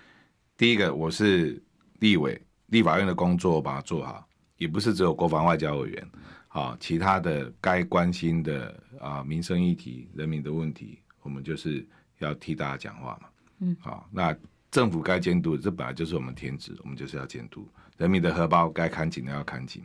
[0.55, 1.61] 第一个，我是
[1.99, 6.11] 立委，立法院的工作我把它做好，也不是只有国防外交委员，
[6.51, 11.83] 哦，其他的该关心的啊民生议题、人民的问题，我们就是
[12.19, 13.29] 要替大家讲话嘛。
[13.61, 14.35] 嗯，好，那
[14.69, 17.67] 政府该监督，这本来就是我们天职，我们就是要监督。
[17.97, 19.83] 人民的荷包该看紧的要看紧，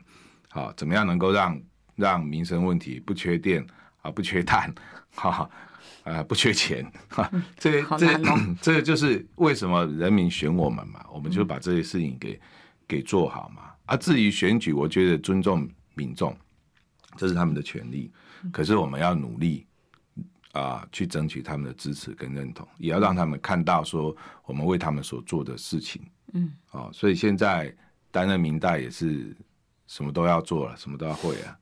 [0.51, 1.59] 好，怎么样能够让
[1.97, 3.67] 让民生问题不缺电
[4.03, 4.73] 啊，不缺碳，
[5.15, 5.51] 哈，
[6.05, 8.07] 啊，不缺钱，哈，这个这
[8.63, 12.41] 这个就是为什么人民选我们嘛，我们就把这些事情给
[12.87, 13.63] 给做好嘛。
[13.87, 16.37] 啊，至于选举，我觉得尊重民众，
[17.17, 18.13] 这是他们的权利，
[18.53, 19.67] 可是我们要努力
[20.53, 27.75] 啊，去争取他们的支持跟认同，也要让他们看到说我们为他们所做的事情，嗯，哦，所以现在。
[28.13, 29.37] 担任民代也是
[29.87, 31.59] 什么都要做了，什么都要会啊。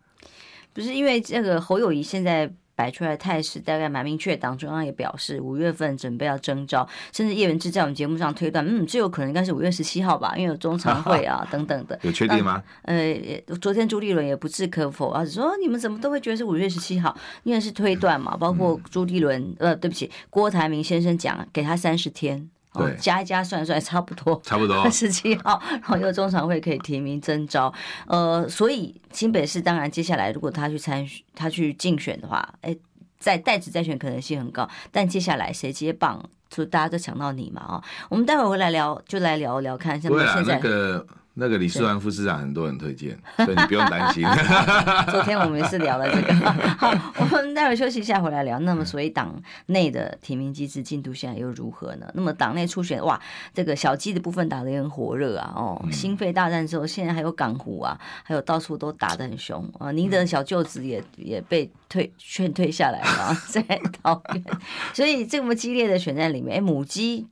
[0.74, 11.96] 不是因为这个侯友谊现在摆出来的态势大概蛮明确，党中央也表示五月份准备要征召，甚至叶元之在我们节目上推断，嗯，最有可能应该是五月十七号吧，因为有中常会啊 等等的。
[12.02, 12.60] 有确定吗？
[12.82, 13.14] 呃，
[13.60, 22.50] 昨天朱立伦也不置可否啊，只说你们怎么都会觉得是五月十七号，因为是推断嘛，包括朱立伦、嗯、呃，对不起，郭台铭先生讲给他三十天。
[22.74, 24.88] 对，加一加算算差不多， 差不多。
[24.90, 27.72] 十七号，然后又中常会可以提名征召，
[28.06, 32.76] 呃，所以新北市当然接下来如果他去参，他去竞选的话，哎，
[33.18, 40.54] 在代职再选可能性很高，但接下来谁接棒，就大家都想到你嘛啊，我们待会回来聊，就来聊聊看，像现在。
[40.54, 44.24] 那个李世兰副市长很多人推荐，所以你不用担心。
[45.10, 46.34] 昨天我们是聊了这个，
[46.78, 48.58] 好，我们待会休息一下回来聊。
[48.60, 49.34] 那么，所以党
[49.66, 52.06] 内的提名机制进度现在又如何呢？
[52.14, 53.20] 那么党内初选，哇，
[53.52, 55.52] 这个小鸡的部分打得也很火热啊！
[55.56, 59.90] 哦，心肺大战之后，现在还有港湖啊，还有到处都打得很凶啊。
[59.90, 63.60] 您的小舅子也也被退劝退下来了， 在
[64.02, 64.44] 桃园。
[64.92, 67.26] 所以这么激烈的选战里面，哎，母鸡。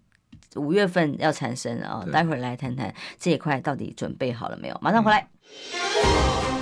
[0.56, 4.78] 五月份要产生啊，待会儿来谈谈这一块到底准备好了没有？
[4.80, 5.26] 马上回来。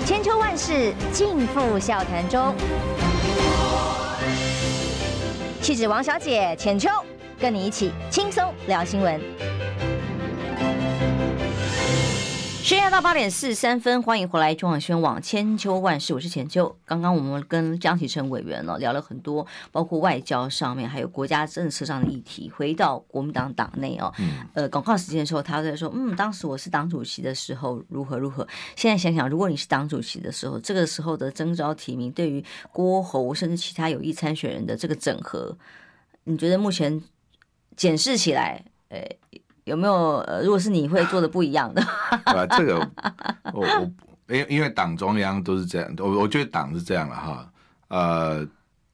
[0.04, 2.54] 千秋万世尽付笑谈中，
[5.60, 6.88] 气质王小姐浅秋，
[7.38, 9.20] 跟你一起轻松聊新闻。
[12.62, 16.76] 现在到八点四十三分，欢迎回来中广宣网千秋万世，我是浅秋。
[16.84, 22.48] 刚刚我们跟江启臣委员呢聊了很多，包括外交上面，还有国家政策上的议题。
[22.48, 24.12] 回到国民党党内哦，
[24.52, 28.46] 呃，广告时间的时候，他在说，嗯，当时我是党主席的时候如何如何。
[28.76, 35.56] 现在想想，如果你是党主席的时候，这个时候的征召提名，对于郭侯甚至其他有意参选人的这个整合，
[36.24, 37.02] 你觉得目前
[37.74, 38.98] 检视起来，呃？
[39.64, 41.82] 有没有呃，如果是你会做的不一样的？
[42.24, 42.78] 啊，这个
[43.52, 47.52] 我我因因为党中央都是这样，我我觉得党是这样了哈。
[47.88, 48.46] 呃，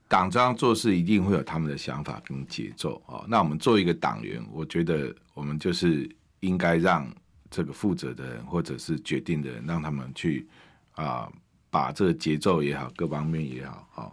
[0.09, 3.25] 党中央做事一定会有他们的想法跟节奏啊。
[3.29, 6.09] 那我们作为一个党员，我觉得我们就是
[6.41, 7.07] 应该让
[7.51, 10.49] 这个负责的人或者是决定的人，让他们去
[10.93, 11.31] 啊，
[11.71, 14.13] 把这个节奏也好，各方面也好，啊，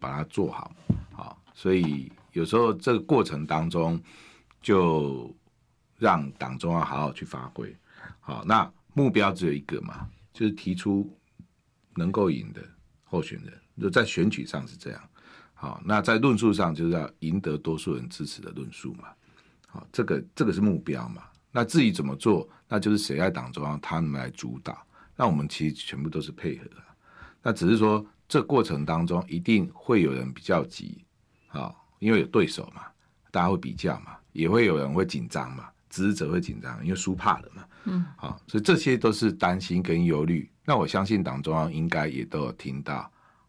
[0.00, 0.72] 把它做好。
[1.12, 4.00] 好，所以有时候这个过程当中
[4.60, 5.34] 就。
[6.04, 7.74] 让党中央好好去发挥，
[8.20, 11.10] 好，那目标只有一个嘛，就是提出
[11.94, 12.60] 能够赢的
[13.04, 15.00] 候选人，就在选举上是这样，
[15.54, 19.08] 好，那在论述上就是要赢得多数人支持的论述嘛，
[19.66, 24.86] 好，这个这个是目标嘛，那至于怎么做，那就是谁在党中央他们来主导，
[25.16, 26.76] 那我们其实全部都是配合的，
[27.42, 31.02] 那只是说这过程当中一定会有人比较急，
[31.46, 32.82] 好，因为有对手嘛，
[33.30, 35.70] 大家会比较嘛，也会有人会紧张嘛。
[35.94, 37.64] 支持者会紧张，因为输怕了嘛。
[37.84, 40.50] 嗯，好，所以这些都是担心跟忧虑。
[40.64, 43.08] 那我相信党中央应该也都有听到，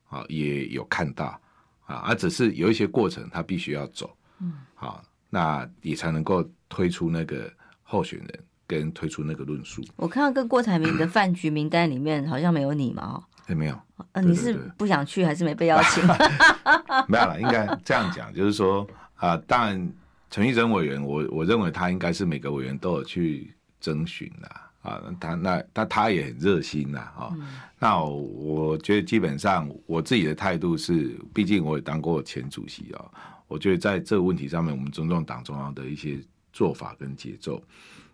[0.09, 1.39] 啊，也有看到，
[1.85, 4.15] 啊，而只是有一些过程他必须要走。
[4.39, 9.81] 嗯，好，那也才能够推出那个候选人跟推出那个论述。
[9.95, 13.03] 我看到跟郭台铭的饭局名单里面好像没有你嘛？
[13.03, 13.81] 哦，也没有。
[14.11, 16.05] 呃，你是不想去还是没被邀请？
[17.07, 18.85] 没有了，应该这样讲，就是说
[19.15, 19.91] 啊，当然。
[20.29, 24.47] 陈玉珍委员，我我认为他应该是每个委员都有去征询的
[24.81, 27.29] 啊，他那他他也很热心呐啊。
[27.33, 27.47] 嗯、
[27.79, 33.05] 那我，我觉得基本上我自己的态度是，毕竟我也当过前主席啊，
[33.47, 36.19] 我觉得在这个问题上面，我们尊重党中央的一些
[36.51, 37.63] 做法跟节奏。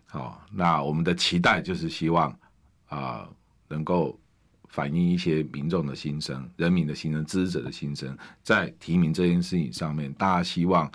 [0.06, 2.32] 好，那我们的期待就是希望
[2.88, 3.28] 啊，
[3.66, 4.16] 能够
[4.68, 10.88] 反映一些民众的心声、人民的心声、支持者的心声，在提名这件事情上面，大家希望。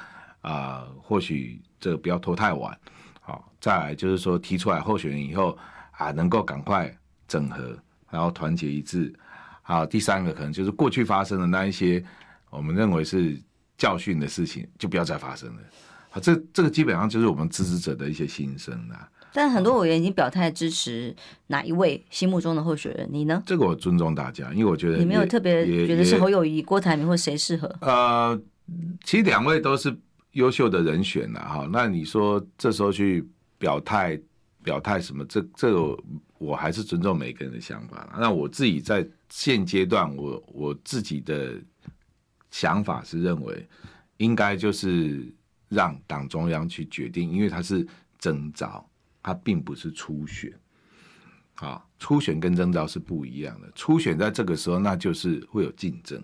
[0.47, 2.75] 啊、呃，或许这个不要拖太晚，
[3.19, 5.57] 好，再来就是说提出来候选人以后
[5.91, 6.89] 啊，能够赶快
[7.27, 7.77] 整合，
[8.09, 9.13] 然后团结一致。
[9.61, 12.01] 好，第三个可能就是过去发生的那一些
[12.49, 13.37] 我们认为是
[13.77, 15.61] 教训的事情，就不要再发生了。
[16.09, 19.09] 好，这这个基本上就是我们支持者的一些心声啦。
[19.33, 21.13] 但很多委员已经表态支持
[21.47, 23.43] 哪一位心目中的候选人，你呢？
[23.45, 27.67] 这个我尊重大家，因为我觉得你没有特别觉得是侯友谊、郭台铭或谁适合。
[27.81, 28.39] 呃，
[29.03, 29.93] 其实两位都是。
[30.37, 33.27] 优秀的人选了哈，那你说这时候去
[33.57, 34.19] 表态
[34.63, 35.25] 表态什么？
[35.25, 35.97] 这这个
[36.37, 38.07] 我还是尊重每个人的想法。
[38.19, 41.59] 那我自己在现阶段，我我自己的
[42.51, 43.67] 想法是认为，
[44.17, 45.27] 应该就是
[45.69, 47.87] 让党中央去决定，因为它是
[48.19, 48.87] 征召，
[49.23, 50.53] 它并不是初选。
[51.55, 53.71] 啊，初选跟征召是不一样的。
[53.73, 56.21] 初选在这个时候，那就是会有竞争，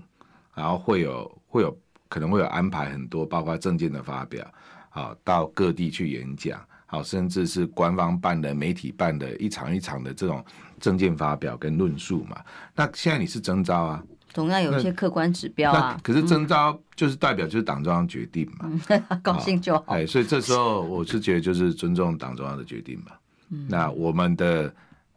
[0.53, 1.76] 然后会有会有。
[2.14, 4.45] 可能会有安排很多，包括证件的发表，
[4.91, 10.45] 好，到各地去演讲，好，甚至是官方办的、媒体办的一场一场的这种
[10.80, 12.39] 证件发表跟论述嘛。
[12.76, 15.99] 那现在你是征召啊，总要有一些客观指标啊。
[16.03, 19.86] 可是征召就是代表就是党中央决定嘛，嗯、 高兴就好。
[19.88, 23.14] 哎，所以这时候我是觉得就是尊重党中央的决定嘛。
[23.49, 24.72] 嗯、那我们的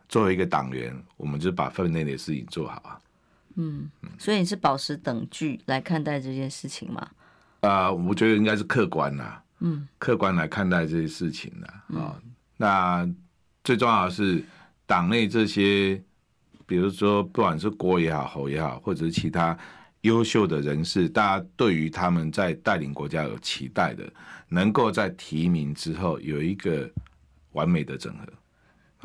[0.08, 2.98] 作为一个党员，我们就把分内的事情做好啊。
[3.56, 7.08] 嗯，所以你是保持等距来看待这件事情吗？
[7.60, 11.98] 啊、呃，我觉得应该是客观啦，嗯，客观来看待这些事情啦。
[11.98, 12.20] 啊。
[12.58, 13.08] 那
[13.64, 14.44] 最重要的是
[14.86, 16.00] 党内这些，
[16.66, 19.58] 比如说不管是郭也好、侯也好，或者是其他
[20.02, 24.10] 优秀的人士，大家对于他们在带领国家有期待的，
[24.48, 26.88] 能够在提名之后有一个
[27.52, 28.26] 完美的整合。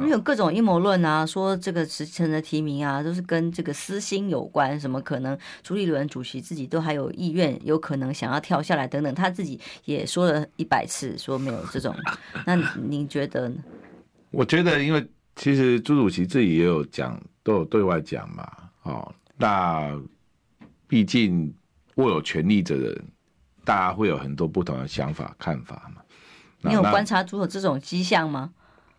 [0.01, 11.95] 因为有各种阴谋论啊，说这个时辰的提名啊，都是跟这个私心有关，什么可能朱立伦主席自己都还有意愿，有可能想要跳下来等等，他自己也说了一百次说没有这种。
[12.45, 13.55] 那您觉得呢？
[14.31, 18.49] 我觉得，因为其实朱主席自己也有讲，都有对外讲嘛。
[18.83, 19.99] 哦，那
[20.87, 21.53] 毕竟
[21.95, 23.05] 握有权力的人，
[23.63, 26.01] 大家会有很多不同的想法看法嘛。
[26.61, 28.51] 你有观察出有这种迹象吗？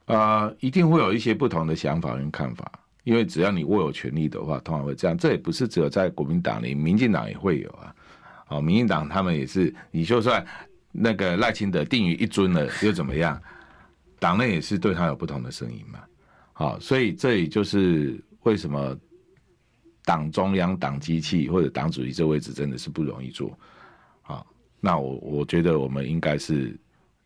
[0.06, 2.70] 呃，一定会有一些不同的想法跟看法，
[3.04, 5.16] 因为只要你握有权力的话，通常会这样。
[5.16, 7.94] 这也不是只有在国民党里，民进党也会有啊。
[8.48, 10.44] 哦，民进党他们也是，你就算
[10.90, 13.40] 那个赖清德定于一尊了，又怎么样？
[14.18, 16.00] 党内也是对他有不同的声音嘛。
[16.52, 18.96] 好，所以这里就是为什么
[20.04, 23.56] 党中央、党机器或者党主席这位置真的是不容易做。
[24.20, 24.46] 好，
[24.80, 26.78] 那我我觉得我们应该是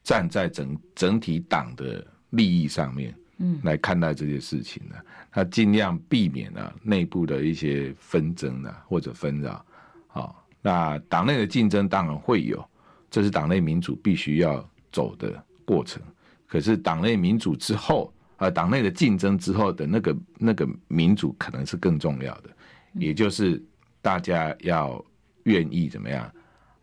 [0.04, 4.96] 站在整整体党的利益上面，嗯，来看待这些事情呢，
[5.30, 9.64] 他尽量避免了内部的一些纷争啊或者纷扰。
[10.08, 12.64] 好，那党内的竞争当然会有，
[13.10, 16.02] 这是党内民主必须要走的过程。
[16.46, 18.12] 可是党内民主之后。
[18.38, 22.50] 呃，党内的竞争之后的那个那个民主可能是更重要的，
[22.92, 23.64] 也就是
[24.02, 25.02] 大家要
[25.44, 26.30] 愿意怎么样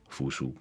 [0.10, 0.52] 服输。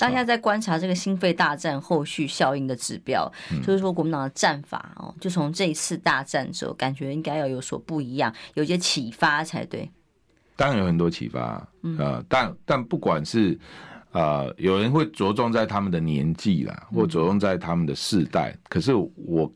[0.00, 9.90] 大家在观察这个心肺大战后续效应的指标，嗯、就是说国民党的战法哦，就从这一次大战之后，感觉应该要有所不一样，有些启发才对。
[10.56, 13.58] 当然有很多启发啊，呃、但但不管是。
[14.12, 18.50] 呃，有人会着重在他们的年纪啦，或着重在他们的世代。
[18.50, 19.08] 嗯、可是我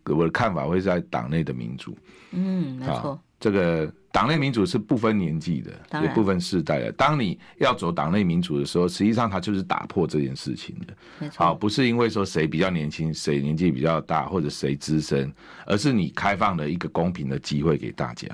[0.05, 1.99] 我的看法会在党内的民主。
[2.31, 3.21] 嗯，没错。
[3.45, 6.91] 这个党内民主是不分年纪的，也不分世代的。
[6.93, 11.29] 当你要走党内民主的时候，实际上它就是打破这件事情的。
[11.37, 15.31] 好，不是因为说谁比较年轻，谁年纪比较大，或者谁资深，
[15.67, 18.27] 而是你开放了一个公平的机会给大家，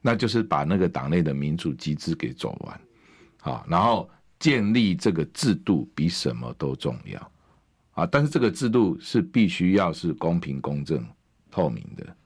[0.00, 2.80] 那就是把那个党内的民主机制给走完。
[3.40, 4.08] 好，然后。
[4.38, 7.32] 建立这个制度比什么都重要
[7.92, 8.04] 啊！
[8.04, 11.06] 但是这个制度是必须要是公平、公正、
[11.48, 12.16] 透明的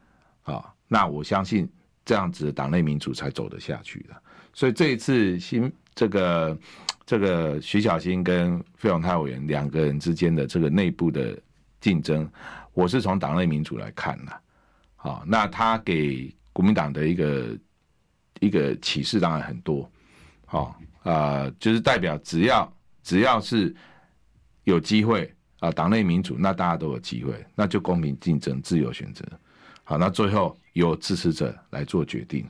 [0.45, 0.65] 啊！
[0.89, 1.69] 那我相信
[2.07, 4.17] 这样子党内民主才走得下去的。
[4.55, 6.59] 所以这一次新这个
[7.05, 11.39] 这个徐小新跟费永泰委员两个人之间的这个内部的
[11.79, 12.27] 竞争，
[12.73, 14.33] 我是从党内民主来看的。
[14.95, 17.59] 好，那他给国民党的一个
[18.41, 19.87] 一个启示当然很多，
[20.47, 20.81] 好。
[21.03, 23.73] 啊、就是代表只要只要是
[24.65, 29.25] 有机会啊，党内民主，那大家都有机会，那就公平竞争、自由选择。
[29.85, 32.47] 好，那最后由支持者来做决定。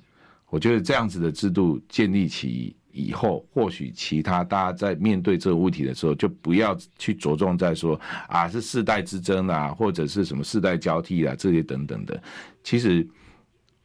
[0.49, 12.23] 我觉得这样子的制度建立起以后，或许其他大家在面对这个问题的时候，就不要去着重在说啊是世代之争啊，或者是什么世代交替啊这些等等的。
[12.63, 13.07] 其实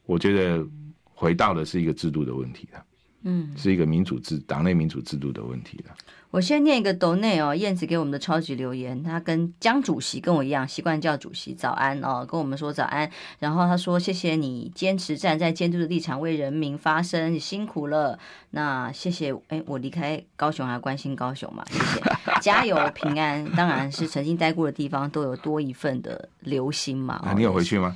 [0.06, 0.66] 我觉得
[1.04, 2.84] 回到的是一个制度的问题了。
[3.24, 5.94] 嗯，是一个民主制党内民主制度的问题了。
[6.32, 13.08] 我先念一个斗内哦，燕子给我们的超级留言，他跟江主席跟我一样，习惯叫主席早安哦，跟我们说早安。
[13.38, 18.18] 然后他说：“谢谢你坚持站在监督的立场为人民发声，你辛苦了。”
[18.50, 21.62] 那谢谢，哎，我离开高雄还关心高雄嘛？
[21.70, 22.00] 谢谢，
[22.40, 23.44] 加油平安。
[23.54, 27.16] 当然是曾经待过的地方都有多一份的留心嘛。
[27.16, 27.94] 啊，你有回去吗？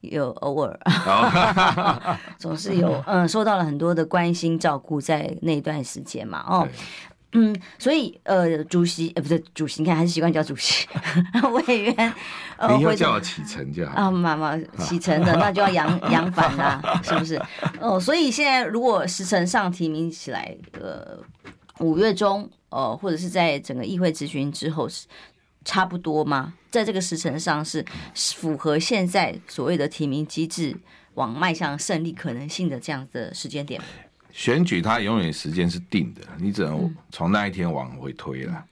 [0.00, 0.78] 有偶尔，
[2.38, 6.68] 总是有嗯，受到了很多的关心照顾，在那一段时间嘛，哦，
[7.36, 10.86] 嗯，所以呃，主席呃不是主席，你看还是习惯叫主席
[11.68, 12.14] 委员，
[12.76, 17.40] 你要叫我启程就好啊，妈妈启程的那就要扬 扬帆啦，是不是？
[17.80, 21.18] 哦，所以现在如果时辰上提名起来，呃，
[21.80, 25.06] 五月中，呃，或者是在整个议会咨询之后是。
[25.68, 26.54] 差不多吗？
[26.70, 27.84] 在这个时辰上是
[28.14, 30.76] 符合现在所谓的提名机制
[31.14, 33.82] 往迈向胜利可能性的这样的时间点。
[34.36, 38.52] 选举它永远时间是定的，你只能从那一天往回推了。
[38.52, 38.64] 嗯、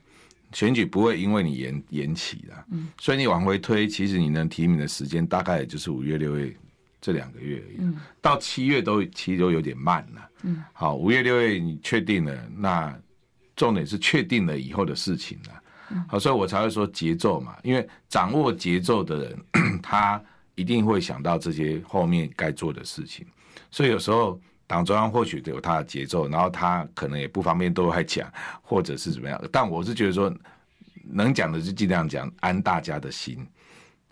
[0.53, 6.55] 选举不会因为你延延期了，嗯，所以你往回推，其实你能提名的时间大概也就是五月六月
[7.01, 7.77] 这两个月而已。
[7.79, 10.31] 嗯、到七月都其实都有点慢了。
[10.43, 12.95] 嗯，好，五月六月你确定了，那
[13.57, 16.05] 重点是确定了以后的事情了。
[16.07, 19.45] 好，所以我才会说节奏嘛，因为掌握节奏的人，
[19.83, 20.23] 他
[20.57, 23.27] 一定会想到这些后面该做的事情。
[23.71, 28.31] 所以有时候党中央或许有他的节奏，然后他可能也不方便都来讲，
[28.63, 29.41] 或者是怎么样。
[29.53, 30.33] 但我是觉得说，
[31.05, 33.47] 能讲的就尽量讲，安大家的心，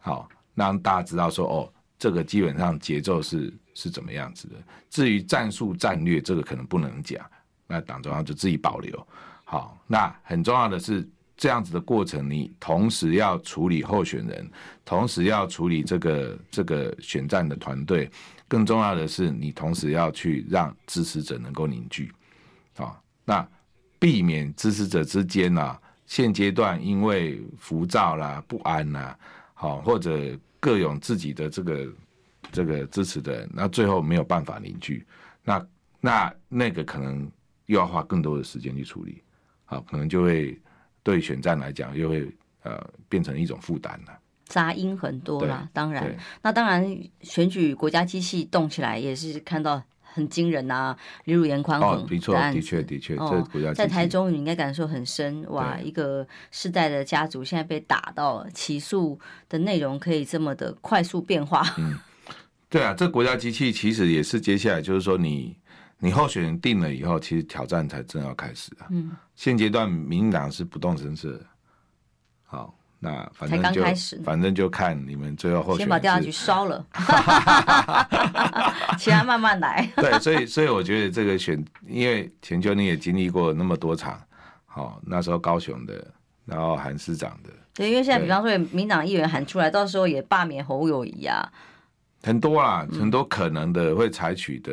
[0.01, 4.57] 好，让大家知道说，哦，这个基本上节奏是是怎么样子的。
[4.91, 7.25] 至于战术战略，这个可能不能讲，
[7.67, 9.07] 那党中央就自己保留。
[9.45, 11.09] 好，那很重要的是。
[11.35, 14.49] 这样子的过程，你同时要处理候选人，
[14.85, 18.09] 同时要处理这个这个选战的团队，
[18.53, 22.13] 更重要的是，你同时要去让支持者能够凝聚，
[22.77, 23.49] 啊，那
[23.99, 29.19] 避免支持者之间啊，现阶段因为浮躁啦、不安啦，
[29.55, 31.89] 好，或者各有自己的这个
[32.53, 35.07] 这个支持的人，那最后没有办法凝聚，
[35.43, 35.67] 那
[35.99, 37.27] 那那个可能
[37.65, 39.23] 又要花更多的时间去处理，
[39.65, 40.61] 好，可能就会。
[41.05, 42.33] 对选战来讲，又会
[42.63, 45.63] 呃变成一种负担了，杂音很多啦。
[45.65, 59.19] 对当然，那当然选举国家机器动起来也是看到很惊人啊，例如颜宽恒，哦，的确，的确，的确，哦，国家在台中你应该感受很深哇，一个世代的家族现在被打到起诉
[59.49, 61.65] 的内容可以这么的快速变化。
[61.79, 61.99] 嗯，
[62.69, 65.57] 对啊，这国家机器其实也是接下来就是说你
[65.99, 68.89] 你候选人定了以后，其实挑战才正要开始啊。
[68.91, 71.47] 嗯，现阶段民进党是不动声色的。
[72.45, 72.75] 好，
[73.05, 73.83] 那反正就
[74.23, 76.87] 反正就看你们最后候选人先把调查局烧了，
[78.97, 79.91] 其他慢慢来。
[79.97, 84.23] 对，所以所以我觉得这个选，因为前秋你也经历过那么多场，
[84.67, 86.07] 好，那时候高雄的，
[86.47, 87.51] 然后韩市长的。
[87.75, 91.53] 对，因为现在比方说，民党议员喊出来，到时候也罢免侯友谊啊，
[92.23, 94.73] 很多啦，很多可能的会采取的，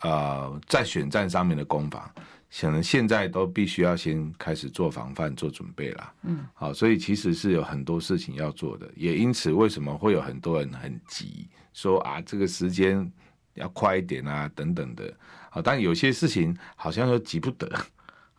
[0.00, 2.10] 呃，在选战上面的攻防，
[2.48, 6.14] 可能现在都必须要先开始做防范、做准备啦。
[6.22, 13.10] 嗯，好，所以其实是有很多事情要做的，也因此为什么会有很多人很急，说啊，这个时间
[13.54, 15.12] 要快一点啊，等等的。
[15.50, 17.70] 好，但有些事情好像又急不得。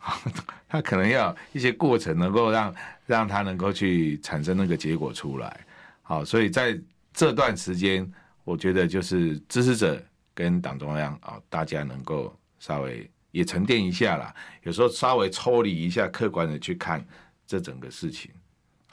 [0.68, 5.66] 他可能要一些过程，能够让让他能够去产生那个结果出来。
[6.02, 6.80] 好，所以在
[7.12, 8.10] 这段时间，
[8.44, 10.02] 我觉得就是支持者
[10.34, 14.34] 跟党中央啊，大家能够稍微也沉淀一下啦。
[14.62, 17.06] 有时候稍微抽离一下，客观的去看
[17.46, 18.30] 这整个事情。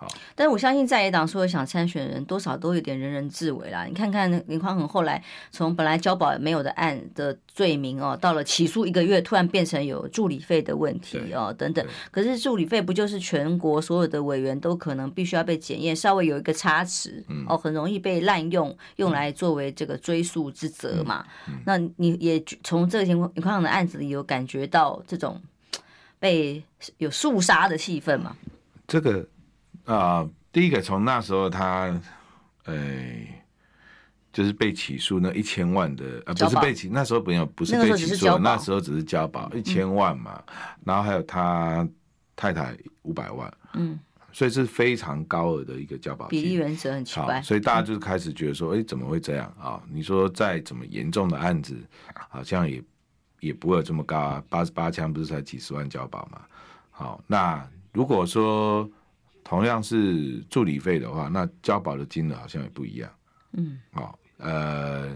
[0.05, 3.85] 好，但是我相信在野党所有想参选的人，多少都有点人人自危啦。
[3.85, 11.83] 你看看林匡衡后来从本来交保没有的案的罪名哦，到了起诉一个月，突然变成有助理费的问题哦，等等。
[12.11, 21.25] 可是助理费不就是全国所有的委员都可能必须要被检验，稍微有一个差池哦，很容易被滥用，用来作为这个追诉之责嘛。
[21.65, 25.41] 那你也从这个情况林宽恒的案子里有感觉到这种
[26.19, 26.63] 被
[26.97, 28.35] 有肃杀的气氛吗？
[28.87, 29.25] 这个。
[29.85, 31.99] 啊、呃，第一个从那时候他，
[32.65, 32.75] 呃，
[34.33, 41.87] 就是被起诉那一千万的，呃，不是被起，那时候没有，不是被起诉，那时候只是交保一千万嘛，嗯、然后还有他
[42.35, 43.99] 太太五百万，嗯，
[44.31, 49.79] 所以是非常高额的一个交保比例原则很奇怪，所以大家就是开始觉得说，哎、嗯，怎么会这样啊？
[49.89, 51.77] 你说再怎么严重的案子，
[52.29, 52.83] 好像也
[53.39, 56.41] 也不会有这么高啊，八十八枪不是才几十万交保嘛？
[56.89, 57.63] 好，那
[57.93, 58.89] 如果说。
[59.47, 63.09] 同样是助理费的话，那交保的金额好像也不一样。
[63.53, 65.15] 嗯，好，呃，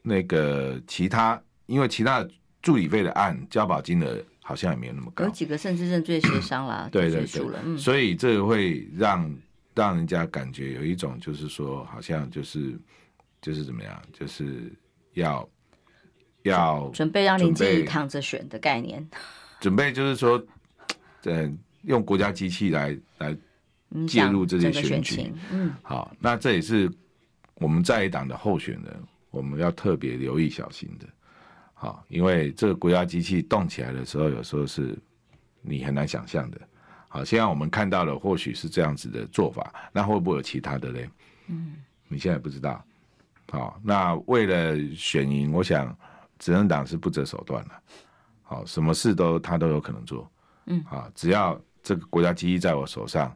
[0.00, 2.24] 那个其他，因为其他
[2.62, 5.24] 助理费的案交保金额好像也没有那么高。
[5.24, 9.36] 有几个甚至认罪协商啦，对对对，嗯、所以这个会让
[9.74, 12.78] 让人家感觉有一种就是说，好像就是
[13.42, 14.72] 就是怎么样，就是
[15.14, 15.48] 要
[16.42, 19.04] 要准备让林自己躺着选的概念。
[19.58, 20.40] 准备就是说，
[21.24, 21.52] 呃，
[21.82, 23.36] 用国家机器来来。
[24.08, 26.90] 介入这些选举，嗯，好，那这也是
[27.54, 31.06] 我们在野党的候选人，我们要特别留意小心的，
[31.72, 34.98] 好，因为这个国家机器动起来的时候，有时候是
[35.62, 36.60] 你很难想象的，
[37.06, 41.08] 好，现在我们看到了或许是这样子的做法，那会不会有其他的嘞？
[41.46, 41.76] 嗯，
[42.08, 42.84] 你现在不知道，
[43.50, 45.96] 好，那为了选赢，我想
[46.40, 47.80] 执政党是不择手段了，
[48.42, 50.28] 好，什么事都他都有可能做，
[50.66, 53.32] 嗯，好，只要这个国家机器在我手上。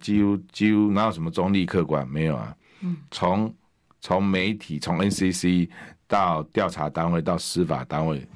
[0.00, 2.06] 几乎几乎哪有什么中立客观？
[2.08, 2.56] 没有啊。
[2.80, 3.54] 嗯从
[4.00, 5.68] 从媒体，从 NCC
[6.06, 8.26] 到调查单位到司法单位，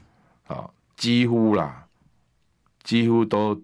[0.47, 1.87] 啊，几乎啦，
[2.83, 3.61] 几乎都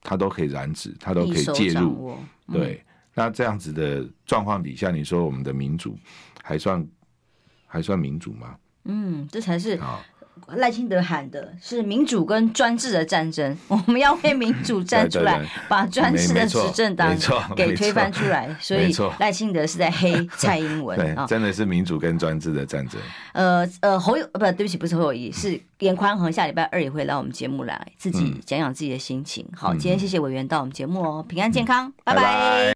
[0.00, 2.16] 他都可以染指，他都可以介入。
[2.50, 5.98] 对，那这样子的状况底下，你说我们的民主
[6.42, 6.86] 还算
[7.66, 8.56] 还算民主吗？
[8.84, 9.78] 嗯，这才是。
[10.56, 17.16] 赖清德喊的是民主跟专制的战争， 我们要为民主站出来，把专制的执政党
[17.56, 18.54] 给推翻出来。
[18.60, 23.00] 所以赖清德是在黑蔡英文 啊，真的是民主跟专制的战争。
[23.32, 29.46] 呃呃，侯友不，对不起，不是侯友谊，是严宽恒，下礼拜二也会来我们节目来自己讲讲自己的心情。
[29.56, 32.73] 好，今天谢谢委员到我们节目哦，平安健康，拜拜。